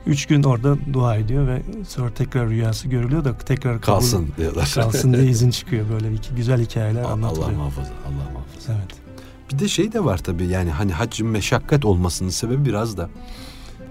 [0.06, 4.72] Üç gün orada dua ediyor ve sonra tekrar rüyası görülüyor da tekrar kabul- Kalsın diyorlar.
[4.74, 5.86] kalsın diye izin çıkıyor.
[5.92, 7.50] Böyle bir güzel hikayeler Allah anlatılıyor.
[7.50, 7.90] muhafaza.
[7.90, 8.72] Allah muhafaza.
[8.72, 8.90] Evet.
[9.52, 13.08] Bir de şey de var tabii yani hani haccın meşakkat olmasının sebebi biraz da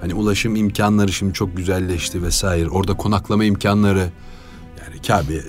[0.01, 2.69] hani ulaşım imkanları şimdi çok güzelleşti vesaire.
[2.69, 4.09] Orada konaklama imkanları
[5.07, 5.41] Kabe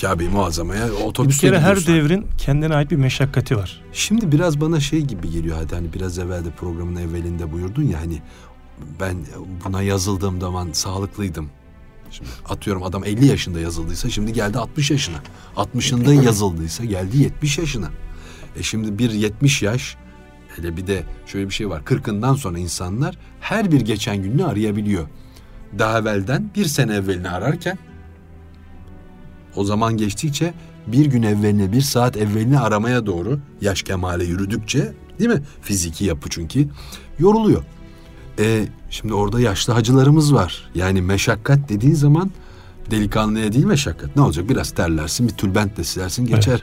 [0.00, 3.82] Kabe-i Muazzama'ya Bir otobüste kere her devrin kendine ait bir meşakkati var.
[3.92, 8.00] Şimdi biraz bana şey gibi geliyor hadi hani biraz evvel de programın evvelinde buyurdun ya
[8.00, 8.22] hani
[9.00, 9.16] ben
[9.64, 11.50] buna yazıldığım zaman sağlıklıydım.
[12.10, 15.16] Şimdi atıyorum adam 50 yaşında yazıldıysa şimdi geldi 60 yaşına.
[15.56, 17.90] 60'ında yazıldıysa geldi 70 yaşına.
[18.56, 19.96] E şimdi bir 70 yaş
[20.56, 21.80] hele bir de şöyle bir şey var.
[21.80, 25.08] 40'ından sonra insanlar her bir geçen gününü arayabiliyor.
[25.78, 27.78] Daha evvelden bir sene evvelini ararken
[29.56, 30.54] o zaman geçtikçe
[30.86, 35.42] bir gün evvelini, bir saat evvelini aramaya doğru yaş kemale yürüdükçe değil mi?
[35.62, 36.68] Fiziki yapı çünkü
[37.18, 37.64] yoruluyor.
[38.38, 40.70] E, şimdi orada yaşlı hacılarımız var.
[40.74, 42.30] Yani meşakkat dediğin zaman
[42.90, 44.16] delikanlıya değil meşakkat.
[44.16, 44.48] Ne olacak?
[44.48, 46.62] Biraz terlersin, bir tülbentle silersin geçer.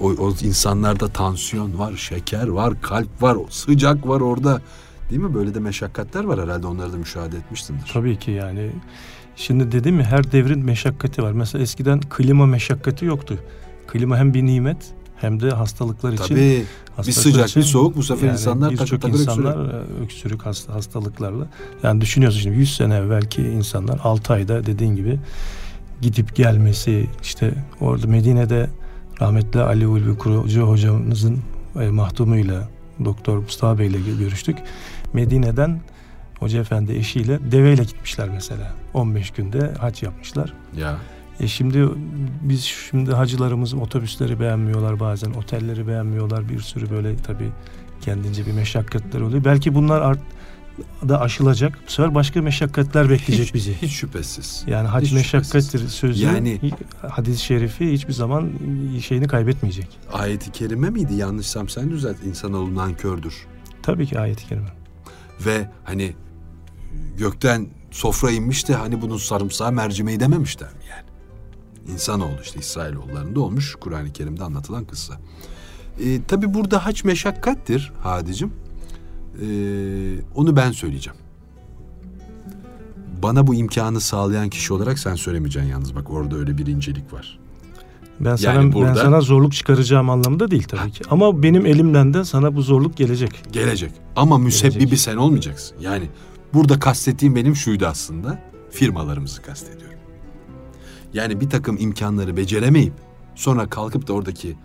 [0.00, 4.60] O, o insanlarda tansiyon var, şeker var, kalp var, sıcak var orada.
[5.10, 5.34] Değil mi?
[5.34, 7.90] Böyle de meşakkatler var herhalde onları da müşahede etmişsindir.
[7.92, 8.70] Tabii ki yani.
[9.36, 11.32] Şimdi dedim ya her devrin meşakkati var.
[11.32, 13.38] Mesela eskiden klima meşakkati yoktu.
[13.86, 14.76] Klima hem bir nimet
[15.16, 16.24] hem de hastalıklar için.
[16.24, 16.64] Tabii
[17.06, 20.74] bir sıcak için bir soğuk bu sefer yani insanlar takır takır insanlar e, öksürük hasta,
[20.74, 21.48] hastalıklarla.
[21.82, 25.18] Yani düşünüyorsun şimdi 100 sene evvelki insanlar 6 ayda dediğin gibi
[26.02, 28.70] gidip gelmesi işte orada Medine'de
[29.20, 31.38] rahmetli Ali Ulvi Kurucu hocamızın
[31.80, 32.68] e, mahdumuyla
[33.04, 34.56] Doktor Mustafa Bey ile görüştük.
[35.12, 35.80] Medine'den
[36.38, 38.72] Hoca Efendi eşiyle deveyle gitmişler mesela.
[38.94, 40.52] 15 günde hac yapmışlar.
[40.80, 40.98] Ya
[41.40, 41.88] E şimdi
[42.42, 46.48] biz şimdi hacılarımız otobüsleri beğenmiyorlar bazen, otelleri beğenmiyorlar.
[46.48, 47.48] Bir sürü böyle tabii
[48.00, 49.44] kendince bir meşakkatler oluyor.
[49.44, 50.18] Belki bunlar art,
[51.08, 51.78] da aşılacak.
[51.86, 53.74] Bu sefer başka meşakkatler bekleyecek hiç, bizi.
[53.82, 54.64] hiç şüphesiz.
[54.66, 56.60] Yani hac hiç meşakkattir sözü Yani-
[57.08, 58.50] hadis-i şerifi hiçbir zaman
[59.06, 59.98] şeyini kaybetmeyecek.
[60.12, 61.14] Ayeti kerime miydi?
[61.14, 62.16] Yanlışsam sen düzelt.
[62.24, 63.34] İnsanoğlu nankördür.
[63.82, 64.68] Tabii ki ayet-i kerime.
[65.46, 66.12] Ve hani
[67.18, 71.06] gökten sofra inmiş de hani bunun sarımsağı mercimeği dememişler mi yani?
[71.94, 75.14] İnsanoğlu işte İsrailoğullarında olmuş Kur'an-ı Kerim'de anlatılan kıssa.
[76.04, 78.52] Ee, tabii burada haç meşakkattir Hadicim.
[79.42, 79.46] Ee,
[80.34, 81.18] onu ben söyleyeceğim.
[83.22, 85.94] Bana bu imkanı sağlayan kişi olarak sen söylemeyeceksin yalnız.
[85.94, 87.38] Bak orada öyle bir incelik var.
[88.20, 91.04] Ben sana ben burada- sana zorluk çıkaracağım anlamında değil tabii ki.
[91.10, 93.42] Ama benim elimden de sana bu zorluk gelecek.
[93.52, 93.92] Gelecek.
[94.16, 94.98] Ama müsebbibi Gelecek.
[95.00, 95.76] sen olmayacaksın.
[95.80, 96.08] Yani
[96.54, 98.38] burada kastettiğim benim şuydu aslında.
[98.70, 99.98] Firmalarımızı kastediyorum.
[101.14, 102.92] Yani bir takım imkanları beceremeyip
[103.34, 104.56] sonra kalkıp da oradaki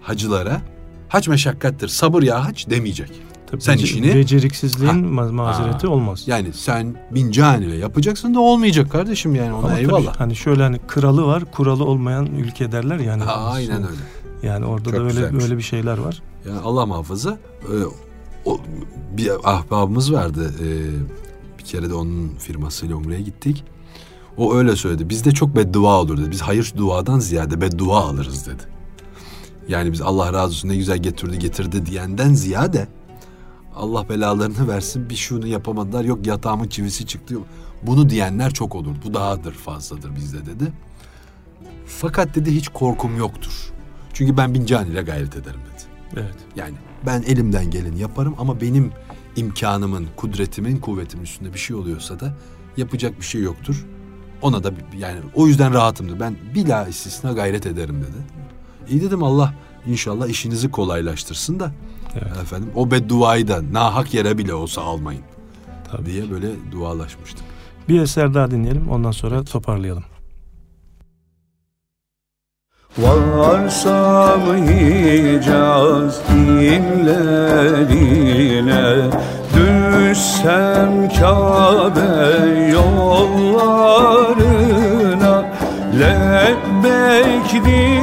[0.00, 0.60] hacılara
[1.08, 3.10] hac meşakkattir sabır ya hac demeyecek.
[3.50, 5.22] Tabii Sen bece- işini- beceriksizliğin Ha.
[5.22, 5.92] ma- mazereti Ha.
[5.92, 6.22] olmaz.
[6.26, 10.20] Yani sen bin can ile yapacaksın da olmayacak kardeşim yani ona Ama tabii eyvallah.
[10.20, 13.22] hani şöyle hani kralı var, kuralı olmayan ülke derler yani.
[13.22, 14.00] Ha, aynen öyle.
[14.42, 15.44] Yani orada Çok da öyle güzelmiş.
[15.44, 16.22] öyle bir şeyler var.
[16.48, 17.74] Yani Allah muhafaza e,
[18.44, 18.60] o,
[19.16, 20.52] bir ahbabımız vardı.
[20.60, 21.27] E, bir
[21.68, 23.64] kere de onun firmasıyla Umre'ye gittik.
[24.36, 25.08] O öyle söyledi.
[25.08, 26.30] Bizde çok beddua olur dedi.
[26.30, 28.62] Biz hayır duadan ziyade beddua alırız dedi.
[29.68, 32.88] Yani biz Allah razı olsun ne güzel getirdi getirdi diyenden ziyade
[33.76, 37.46] Allah belalarını versin bir şunu yapamadılar yok yatağımın çivisi çıktı yok.
[37.82, 38.94] Bunu diyenler çok olur.
[39.04, 40.72] Bu dahadır fazladır bizde dedi.
[41.86, 43.72] Fakat dedi hiç korkum yoktur.
[44.12, 45.82] Çünkü ben bin can ile gayret ederim dedi.
[46.16, 46.36] Evet.
[46.56, 46.74] Yani
[47.06, 48.92] ben elimden geleni yaparım ama benim
[49.38, 52.34] imkanımın, kudretimin, kuvvetimin üstünde bir şey oluyorsa da
[52.76, 53.86] yapacak bir şey yoktur.
[54.42, 56.20] Ona da yani o yüzden rahatımdır.
[56.20, 58.48] Ben bila istisna gayret ederim dedi.
[58.90, 59.54] İyi dedim Allah
[59.86, 61.72] inşallah işinizi kolaylaştırsın da
[62.14, 62.36] Evet.
[62.42, 65.22] efendim o bedduayı da nahak yere bile olsa almayın
[65.90, 66.06] Tabii.
[66.06, 67.44] diye böyle dualaşmıştık.
[67.88, 70.04] Bir eser daha dinleyelim ondan sonra toparlayalım.
[72.96, 76.20] Varsam Hicaz
[76.60, 78.06] inlerine
[79.54, 82.14] Düşsem Kabe
[82.72, 84.16] yollarına
[86.00, 87.97] Lebbek diyen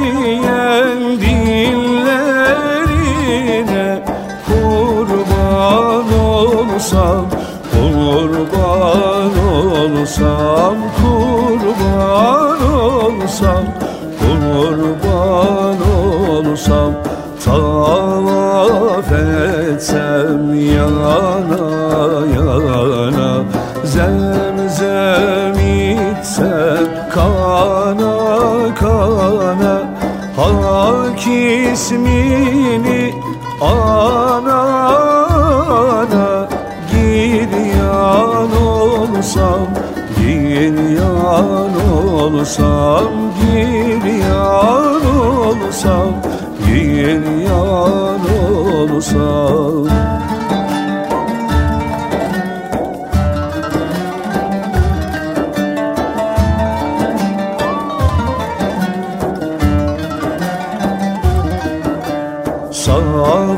[42.46, 45.02] olsam Gir yar
[45.46, 46.12] olsam
[46.66, 48.24] Gir yar
[48.82, 49.86] olsam.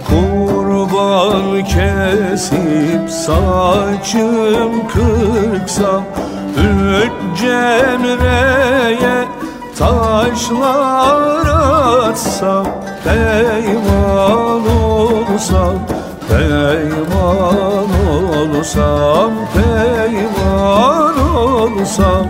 [0.09, 6.03] Kurban kesip saçım kırksam
[6.57, 9.25] Üç cemreye
[9.79, 11.47] taşlar
[12.09, 12.67] atsam
[13.05, 15.79] Peyman olsam,
[16.29, 22.27] peyman olsam Peyman olsam,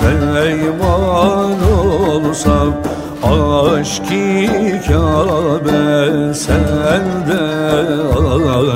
[0.00, 2.74] peyman olsam
[3.22, 4.48] Aşk-ı
[4.88, 7.44] Kabe sende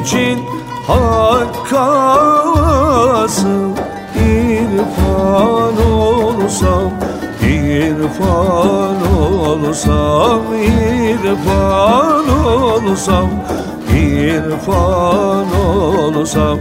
[0.00, 0.38] için
[0.86, 1.80] Hakka
[3.24, 3.70] asıl
[4.16, 6.90] İrfan olsam
[7.42, 10.40] İrfan olsam
[11.08, 13.28] İrfan olsam
[14.14, 16.58] İrfan olsam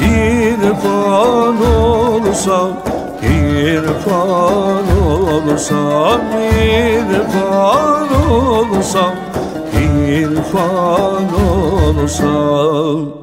[0.00, 2.70] İrfan olsam
[3.22, 6.20] İrfan olsam
[6.62, 9.14] İrfan olsam
[10.08, 11.28] İrfan
[11.98, 13.22] olsam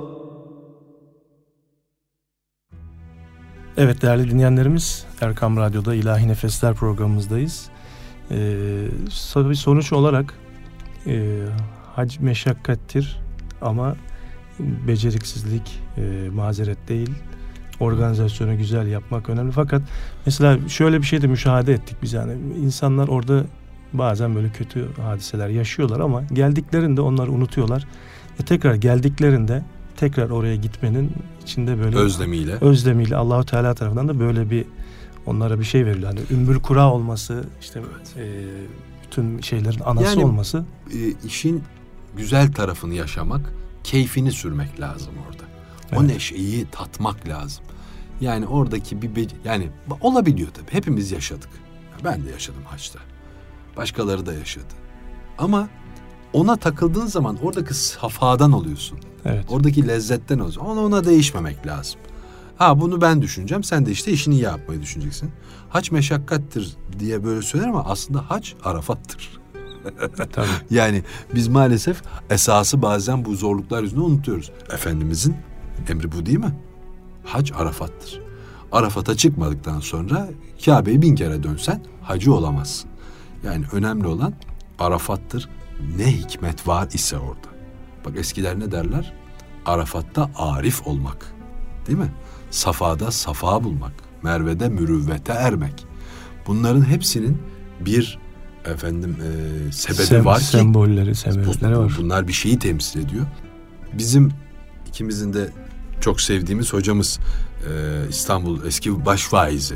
[3.77, 7.69] Evet değerli dinleyenlerimiz Erkam Radyo'da İlahi Nefesler programımızdayız.
[8.31, 8.87] Ee,
[9.55, 10.33] sonuç olarak
[11.07, 11.45] e,
[11.95, 13.28] hac meşakkattir
[13.61, 13.95] ama
[14.87, 17.09] beceriksizlik e, mazeret değil.
[17.79, 19.51] Organizasyonu güzel yapmak önemli.
[19.51, 19.81] Fakat
[20.25, 22.33] mesela şöyle bir şey de müşahede ettik biz yani.
[22.63, 23.43] insanlar orada
[23.93, 27.87] bazen böyle kötü hadiseler yaşıyorlar ama geldiklerinde onları unutuyorlar.
[28.39, 29.63] Ve tekrar geldiklerinde
[29.97, 31.11] tekrar oraya gitmenin
[31.43, 32.53] içinde böyle Özlemiyle.
[32.61, 34.65] özlemiyle Allahu Teala tarafından da böyle bir
[35.25, 36.07] onlara bir şey veriliyor.
[36.07, 37.81] Hani ümbül kura olması, işte
[38.17, 38.23] e,
[39.05, 40.63] bütün şeylerin anası Yani- olması.
[40.93, 40.97] e,
[41.27, 41.63] işin
[42.17, 43.53] güzel tarafını yaşamak,
[43.83, 45.43] keyfini sürmek lazım orada.
[45.91, 46.13] O Evet.
[46.13, 47.63] neşeyi tatmak lazım.
[48.21, 49.69] Yani oradaki bir bec- yani
[50.01, 50.71] olabiliyor tabii.
[50.71, 51.49] Hepimiz yaşadık.
[52.03, 52.99] Ben de yaşadım haçta.
[53.77, 54.73] Başkaları da yaşadı.
[55.37, 55.69] Ama
[56.33, 58.99] ona takıldığın zaman oradaki safadan oluyorsun.
[59.25, 59.45] Evet.
[59.49, 60.61] Oradaki lezzetten oluyorsun.
[60.61, 61.99] Ona ona değişmemek lazım.
[62.57, 63.63] Ha bunu ben düşüneceğim.
[63.63, 65.31] Sen de işte işini iyi yapmayı düşüneceksin.
[65.69, 69.38] Haç meşakkattir diye böyle söyler ama aslında haç Arafat'tır.
[70.31, 70.47] Tabii.
[70.69, 71.03] Yani
[71.35, 74.51] biz maalesef esası bazen bu zorluklar yüzünden unutuyoruz.
[74.73, 75.35] Efendimizin
[75.89, 76.55] emri bu değil mi?
[77.23, 78.21] Hac Arafat'tır.
[78.71, 80.29] Arafat'a çıkmadıktan sonra
[80.65, 82.89] Kabe'yi bin kere dönsen hacı olamazsın.
[83.43, 84.33] Yani önemli olan
[84.79, 85.49] Arafat'tır.
[85.97, 87.47] Ne hikmet var ise orada.
[88.05, 89.13] Bak eskiler ne derler?
[89.65, 91.33] Arafat'ta arif olmak.
[91.87, 92.11] Değil mi?
[92.51, 93.93] Safa'da safa bulmak.
[94.23, 95.85] Merve'de mürüvvete ermek.
[96.47, 97.41] Bunların hepsinin
[97.79, 98.19] bir
[98.69, 101.93] efendim e, sebebi Sem- var ki Sembolleri, sebepleri var.
[101.97, 103.25] Bunlar bir şeyi temsil ediyor.
[103.93, 104.31] Bizim
[104.87, 105.49] ikimizin de
[106.01, 107.19] çok sevdiğimiz hocamız
[107.69, 109.75] e, İstanbul eski başvaizi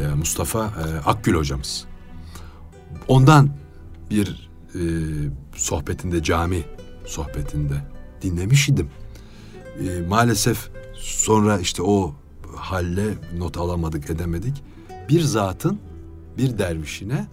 [0.00, 1.84] e, Mustafa e, Akgül hocamız.
[3.08, 3.50] Ondan
[4.10, 4.80] bir e,
[5.56, 6.64] sohbetinde cami
[7.06, 7.74] sohbetinde
[8.22, 8.90] dinlemiş idim.
[9.80, 12.14] E, maalesef sonra işte o
[12.56, 14.62] halle not alamadık edemedik.
[15.08, 15.78] Bir zatın
[16.38, 17.26] bir dervişine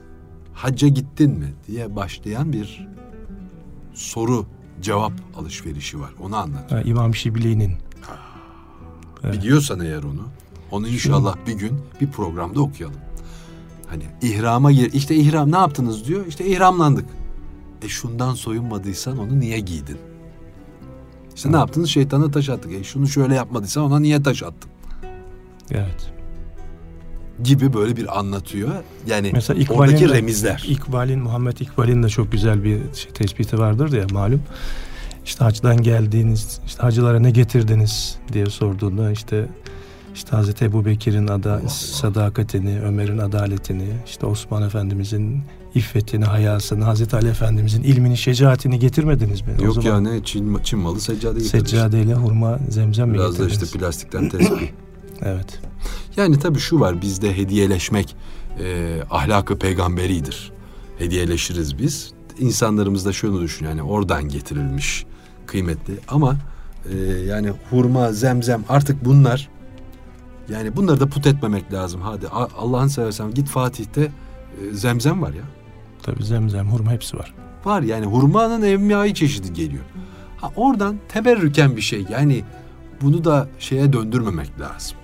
[0.57, 2.87] hacca gittin mi diye başlayan bir
[3.93, 4.45] soru
[4.81, 6.11] cevap alışverişi var.
[6.21, 6.71] Onu anlat.
[6.71, 7.73] Ha, İmam Şibli'nin.
[9.23, 9.33] Evet.
[9.35, 10.23] Biliyorsan eğer onu,
[10.71, 12.99] onu inşallah bir gün bir programda okuyalım.
[13.87, 14.93] Hani ihrama gir.
[14.93, 16.25] İşte ihram ne yaptınız diyor.
[16.25, 17.05] İşte ihramlandık.
[17.81, 19.97] E şundan soyunmadıysan onu niye giydin?
[21.35, 21.89] İşte ne yaptınız?
[21.89, 22.73] Şeytana taş attık.
[22.73, 24.71] E şunu şöyle yapmadıysan ona niye taş attın?
[25.71, 26.13] Evet.
[27.43, 28.69] Gibi böyle bir anlatıyor.
[29.07, 30.65] Yani Mesela İkbal'in oradaki remizler.
[30.67, 34.41] İkbal'in, Muhammed İkbal'in de çok güzel bir şey, tespiti vardır ya malum.
[35.25, 39.47] İşte hacdan geldiğiniz, işte hacılara ne getirdiniz diye sorduğunda işte
[40.17, 45.41] işte Hazreti Ebu Bekir'in ada, sadakatini, Ömer'in adaletini, işte Osman Efendimizin
[45.75, 49.47] iffetini, hayasını, Hazreti Ali Efendimizin ilmini, şecaatini getirmediniz mi?
[49.61, 51.69] O Yok zaman ya ne Çin, Çin malı seccade getirmiş.
[51.69, 54.67] Seccadeyle hurma, zemzem mi Biraz da işte plastikten tesbih.
[55.21, 55.59] Evet.
[56.17, 58.15] Yani tabii şu var bizde hediyeleşmek
[58.63, 60.51] e, ahlakı peygamberidir.
[60.97, 62.11] Hediyeleşiriz biz.
[62.39, 65.05] İnsanlarımız da şunu düşün yani oradan getirilmiş
[65.45, 66.35] kıymetli ama
[66.91, 69.49] e, yani hurma, zemzem artık bunlar
[70.49, 72.01] yani bunları da put etmemek lazım.
[72.01, 75.43] Hadi Allah'ın seversen git Fatih'te e, zemzem var ya.
[76.03, 77.33] Tabii zemzem, hurma hepsi var.
[77.65, 79.83] Var yani hurmanın evmiyai çeşidi geliyor.
[80.37, 82.43] Ha, oradan teberrüken bir şey yani
[83.01, 84.97] bunu da şeye döndürmemek lazım.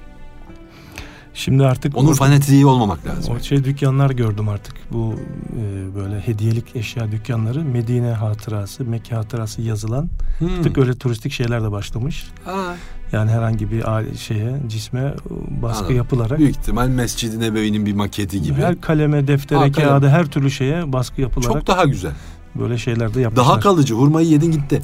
[1.33, 3.35] Şimdi artık Onun fanatiği olmamak lazım.
[3.35, 4.75] O şey dükkanlar gördüm artık.
[4.91, 5.15] Bu
[5.59, 10.09] e, böyle hediyelik eşya dükkanları Medine hatırası, Mekke hatırası yazılan
[10.39, 10.47] Hmm.
[10.57, 12.27] artık öyle turistik şeyler de başlamış.
[12.45, 12.75] Ha,
[13.11, 13.83] Yani herhangi bir
[14.17, 15.13] şeye, cisme
[15.61, 15.95] baskı Anladım.
[15.95, 18.53] yapılarak Büyük ihtimal Mescid-i Nebevi'nin bir maketi gibi.
[18.61, 19.89] her kaleme, deftere, Ha, kalem.
[19.89, 22.11] kağıda her türlü şeye baskı yapılarak Çok daha güzel.
[22.55, 23.45] Böyle şeyler de yapmışlar.
[23.47, 23.93] Daha kalıcı.
[23.93, 24.81] Hurmayı yedin gitti.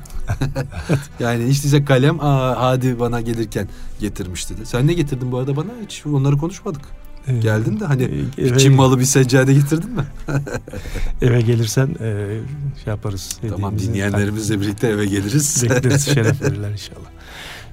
[1.19, 3.67] yani hiç değilse kalem aa, hadi bana gelirken
[3.99, 4.65] getirmiş dedi.
[4.65, 5.69] Sen ne getirdin bu arada bana?
[5.83, 6.81] Hiç onları konuşmadık.
[7.27, 10.03] E, Geldin de hani e, bir eve, Çin malı bir seccade getirdin mi?
[11.21, 12.27] eve gelirsen e,
[12.83, 13.39] şey yaparız.
[13.49, 15.63] tamam dinleyenlerimizle birlikte eve geliriz.
[15.69, 17.09] Bekleriz şeref verirler inşallah.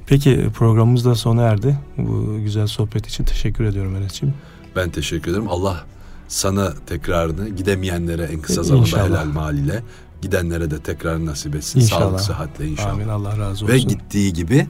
[0.06, 1.78] Peki programımız da sona erdi.
[1.98, 4.34] Bu güzel sohbet için teşekkür ediyorum Enes'ciğim.
[4.76, 5.48] ben teşekkür ederim.
[5.48, 5.84] Allah
[6.28, 9.08] sana tekrarını gidemeyenlere en kısa zamanda İnşallah.
[9.08, 9.82] helal mal ile
[10.22, 11.80] gidenlere de tekrar nasip etsin.
[11.80, 12.00] İnşallah.
[12.00, 12.92] Sağlık sıhhatle inşallah.
[12.92, 13.68] Amin Allah razı olsun.
[13.68, 14.66] Ve gittiği gibi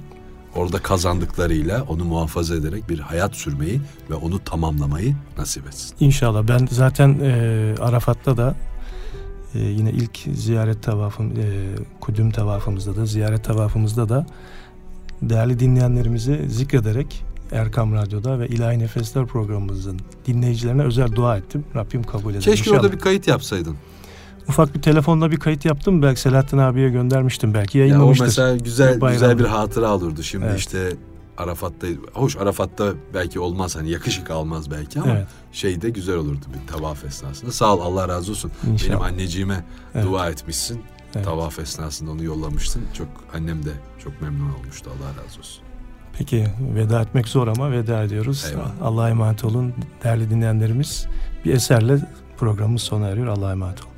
[0.55, 3.81] orada kazandıklarıyla onu muhafaza ederek bir hayat sürmeyi
[4.11, 5.97] ve onu tamamlamayı nasip etsin.
[6.01, 6.49] İnşallah.
[6.49, 8.55] Ben zaten e, Arafat'ta da
[9.55, 14.27] e, yine ilk ziyaret tavafım, e, kudüm tavafımızda da, ziyaret tavafımızda da
[15.23, 21.65] değerli dinleyenlerimizi zikrederek Erkam Radyo'da ve İlahi Nefesler programımızın dinleyicilerine özel dua ettim.
[21.75, 22.43] Rabbim kabul eder.
[22.43, 22.85] Keşke İnşallah.
[22.85, 23.77] orada bir kayıt yapsaydın.
[24.49, 26.03] Ufak bir telefonla bir kayıt yaptım.
[26.03, 27.55] Belki Selahattin abiye göndermiştim.
[27.55, 28.27] Belki Ya o yayınlamıştır.
[28.27, 29.13] mesela güzel Bayramda.
[29.33, 30.23] güzel bir hatıra olurdu.
[30.23, 30.59] Şimdi Evet.
[30.59, 30.93] işte
[31.39, 35.27] Arafat'ta hoş Arafat'ta belki olmaz hani yakışık almaz belki ama Evet.
[35.53, 37.53] şeyde güzel olurdu bir tavaf esnasında.
[37.53, 38.51] Sağ ol Allah razı olsun.
[38.63, 39.07] Benim İnşallah.
[39.07, 40.05] anneciğime Evet.
[40.07, 40.81] dua etmişsin.
[41.15, 41.25] Evet.
[41.25, 42.83] Tavaf esnasında onu yollamıştın.
[42.95, 43.71] Çok annem de
[44.05, 44.91] çok memnun olmuştu.
[44.91, 45.63] Allah razı olsun.
[46.19, 48.47] Peki veda etmek zor ama veda ediyoruz.
[48.51, 48.73] Eyvallah.
[48.83, 51.07] Allah'a emanet olun değerli dinleyenlerimiz.
[51.45, 51.99] Bir eserle
[52.37, 53.27] programımız sona eriyor.
[53.27, 53.96] Allah'a emanet olun.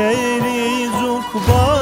[0.00, 1.79] Geçeriz ukbadan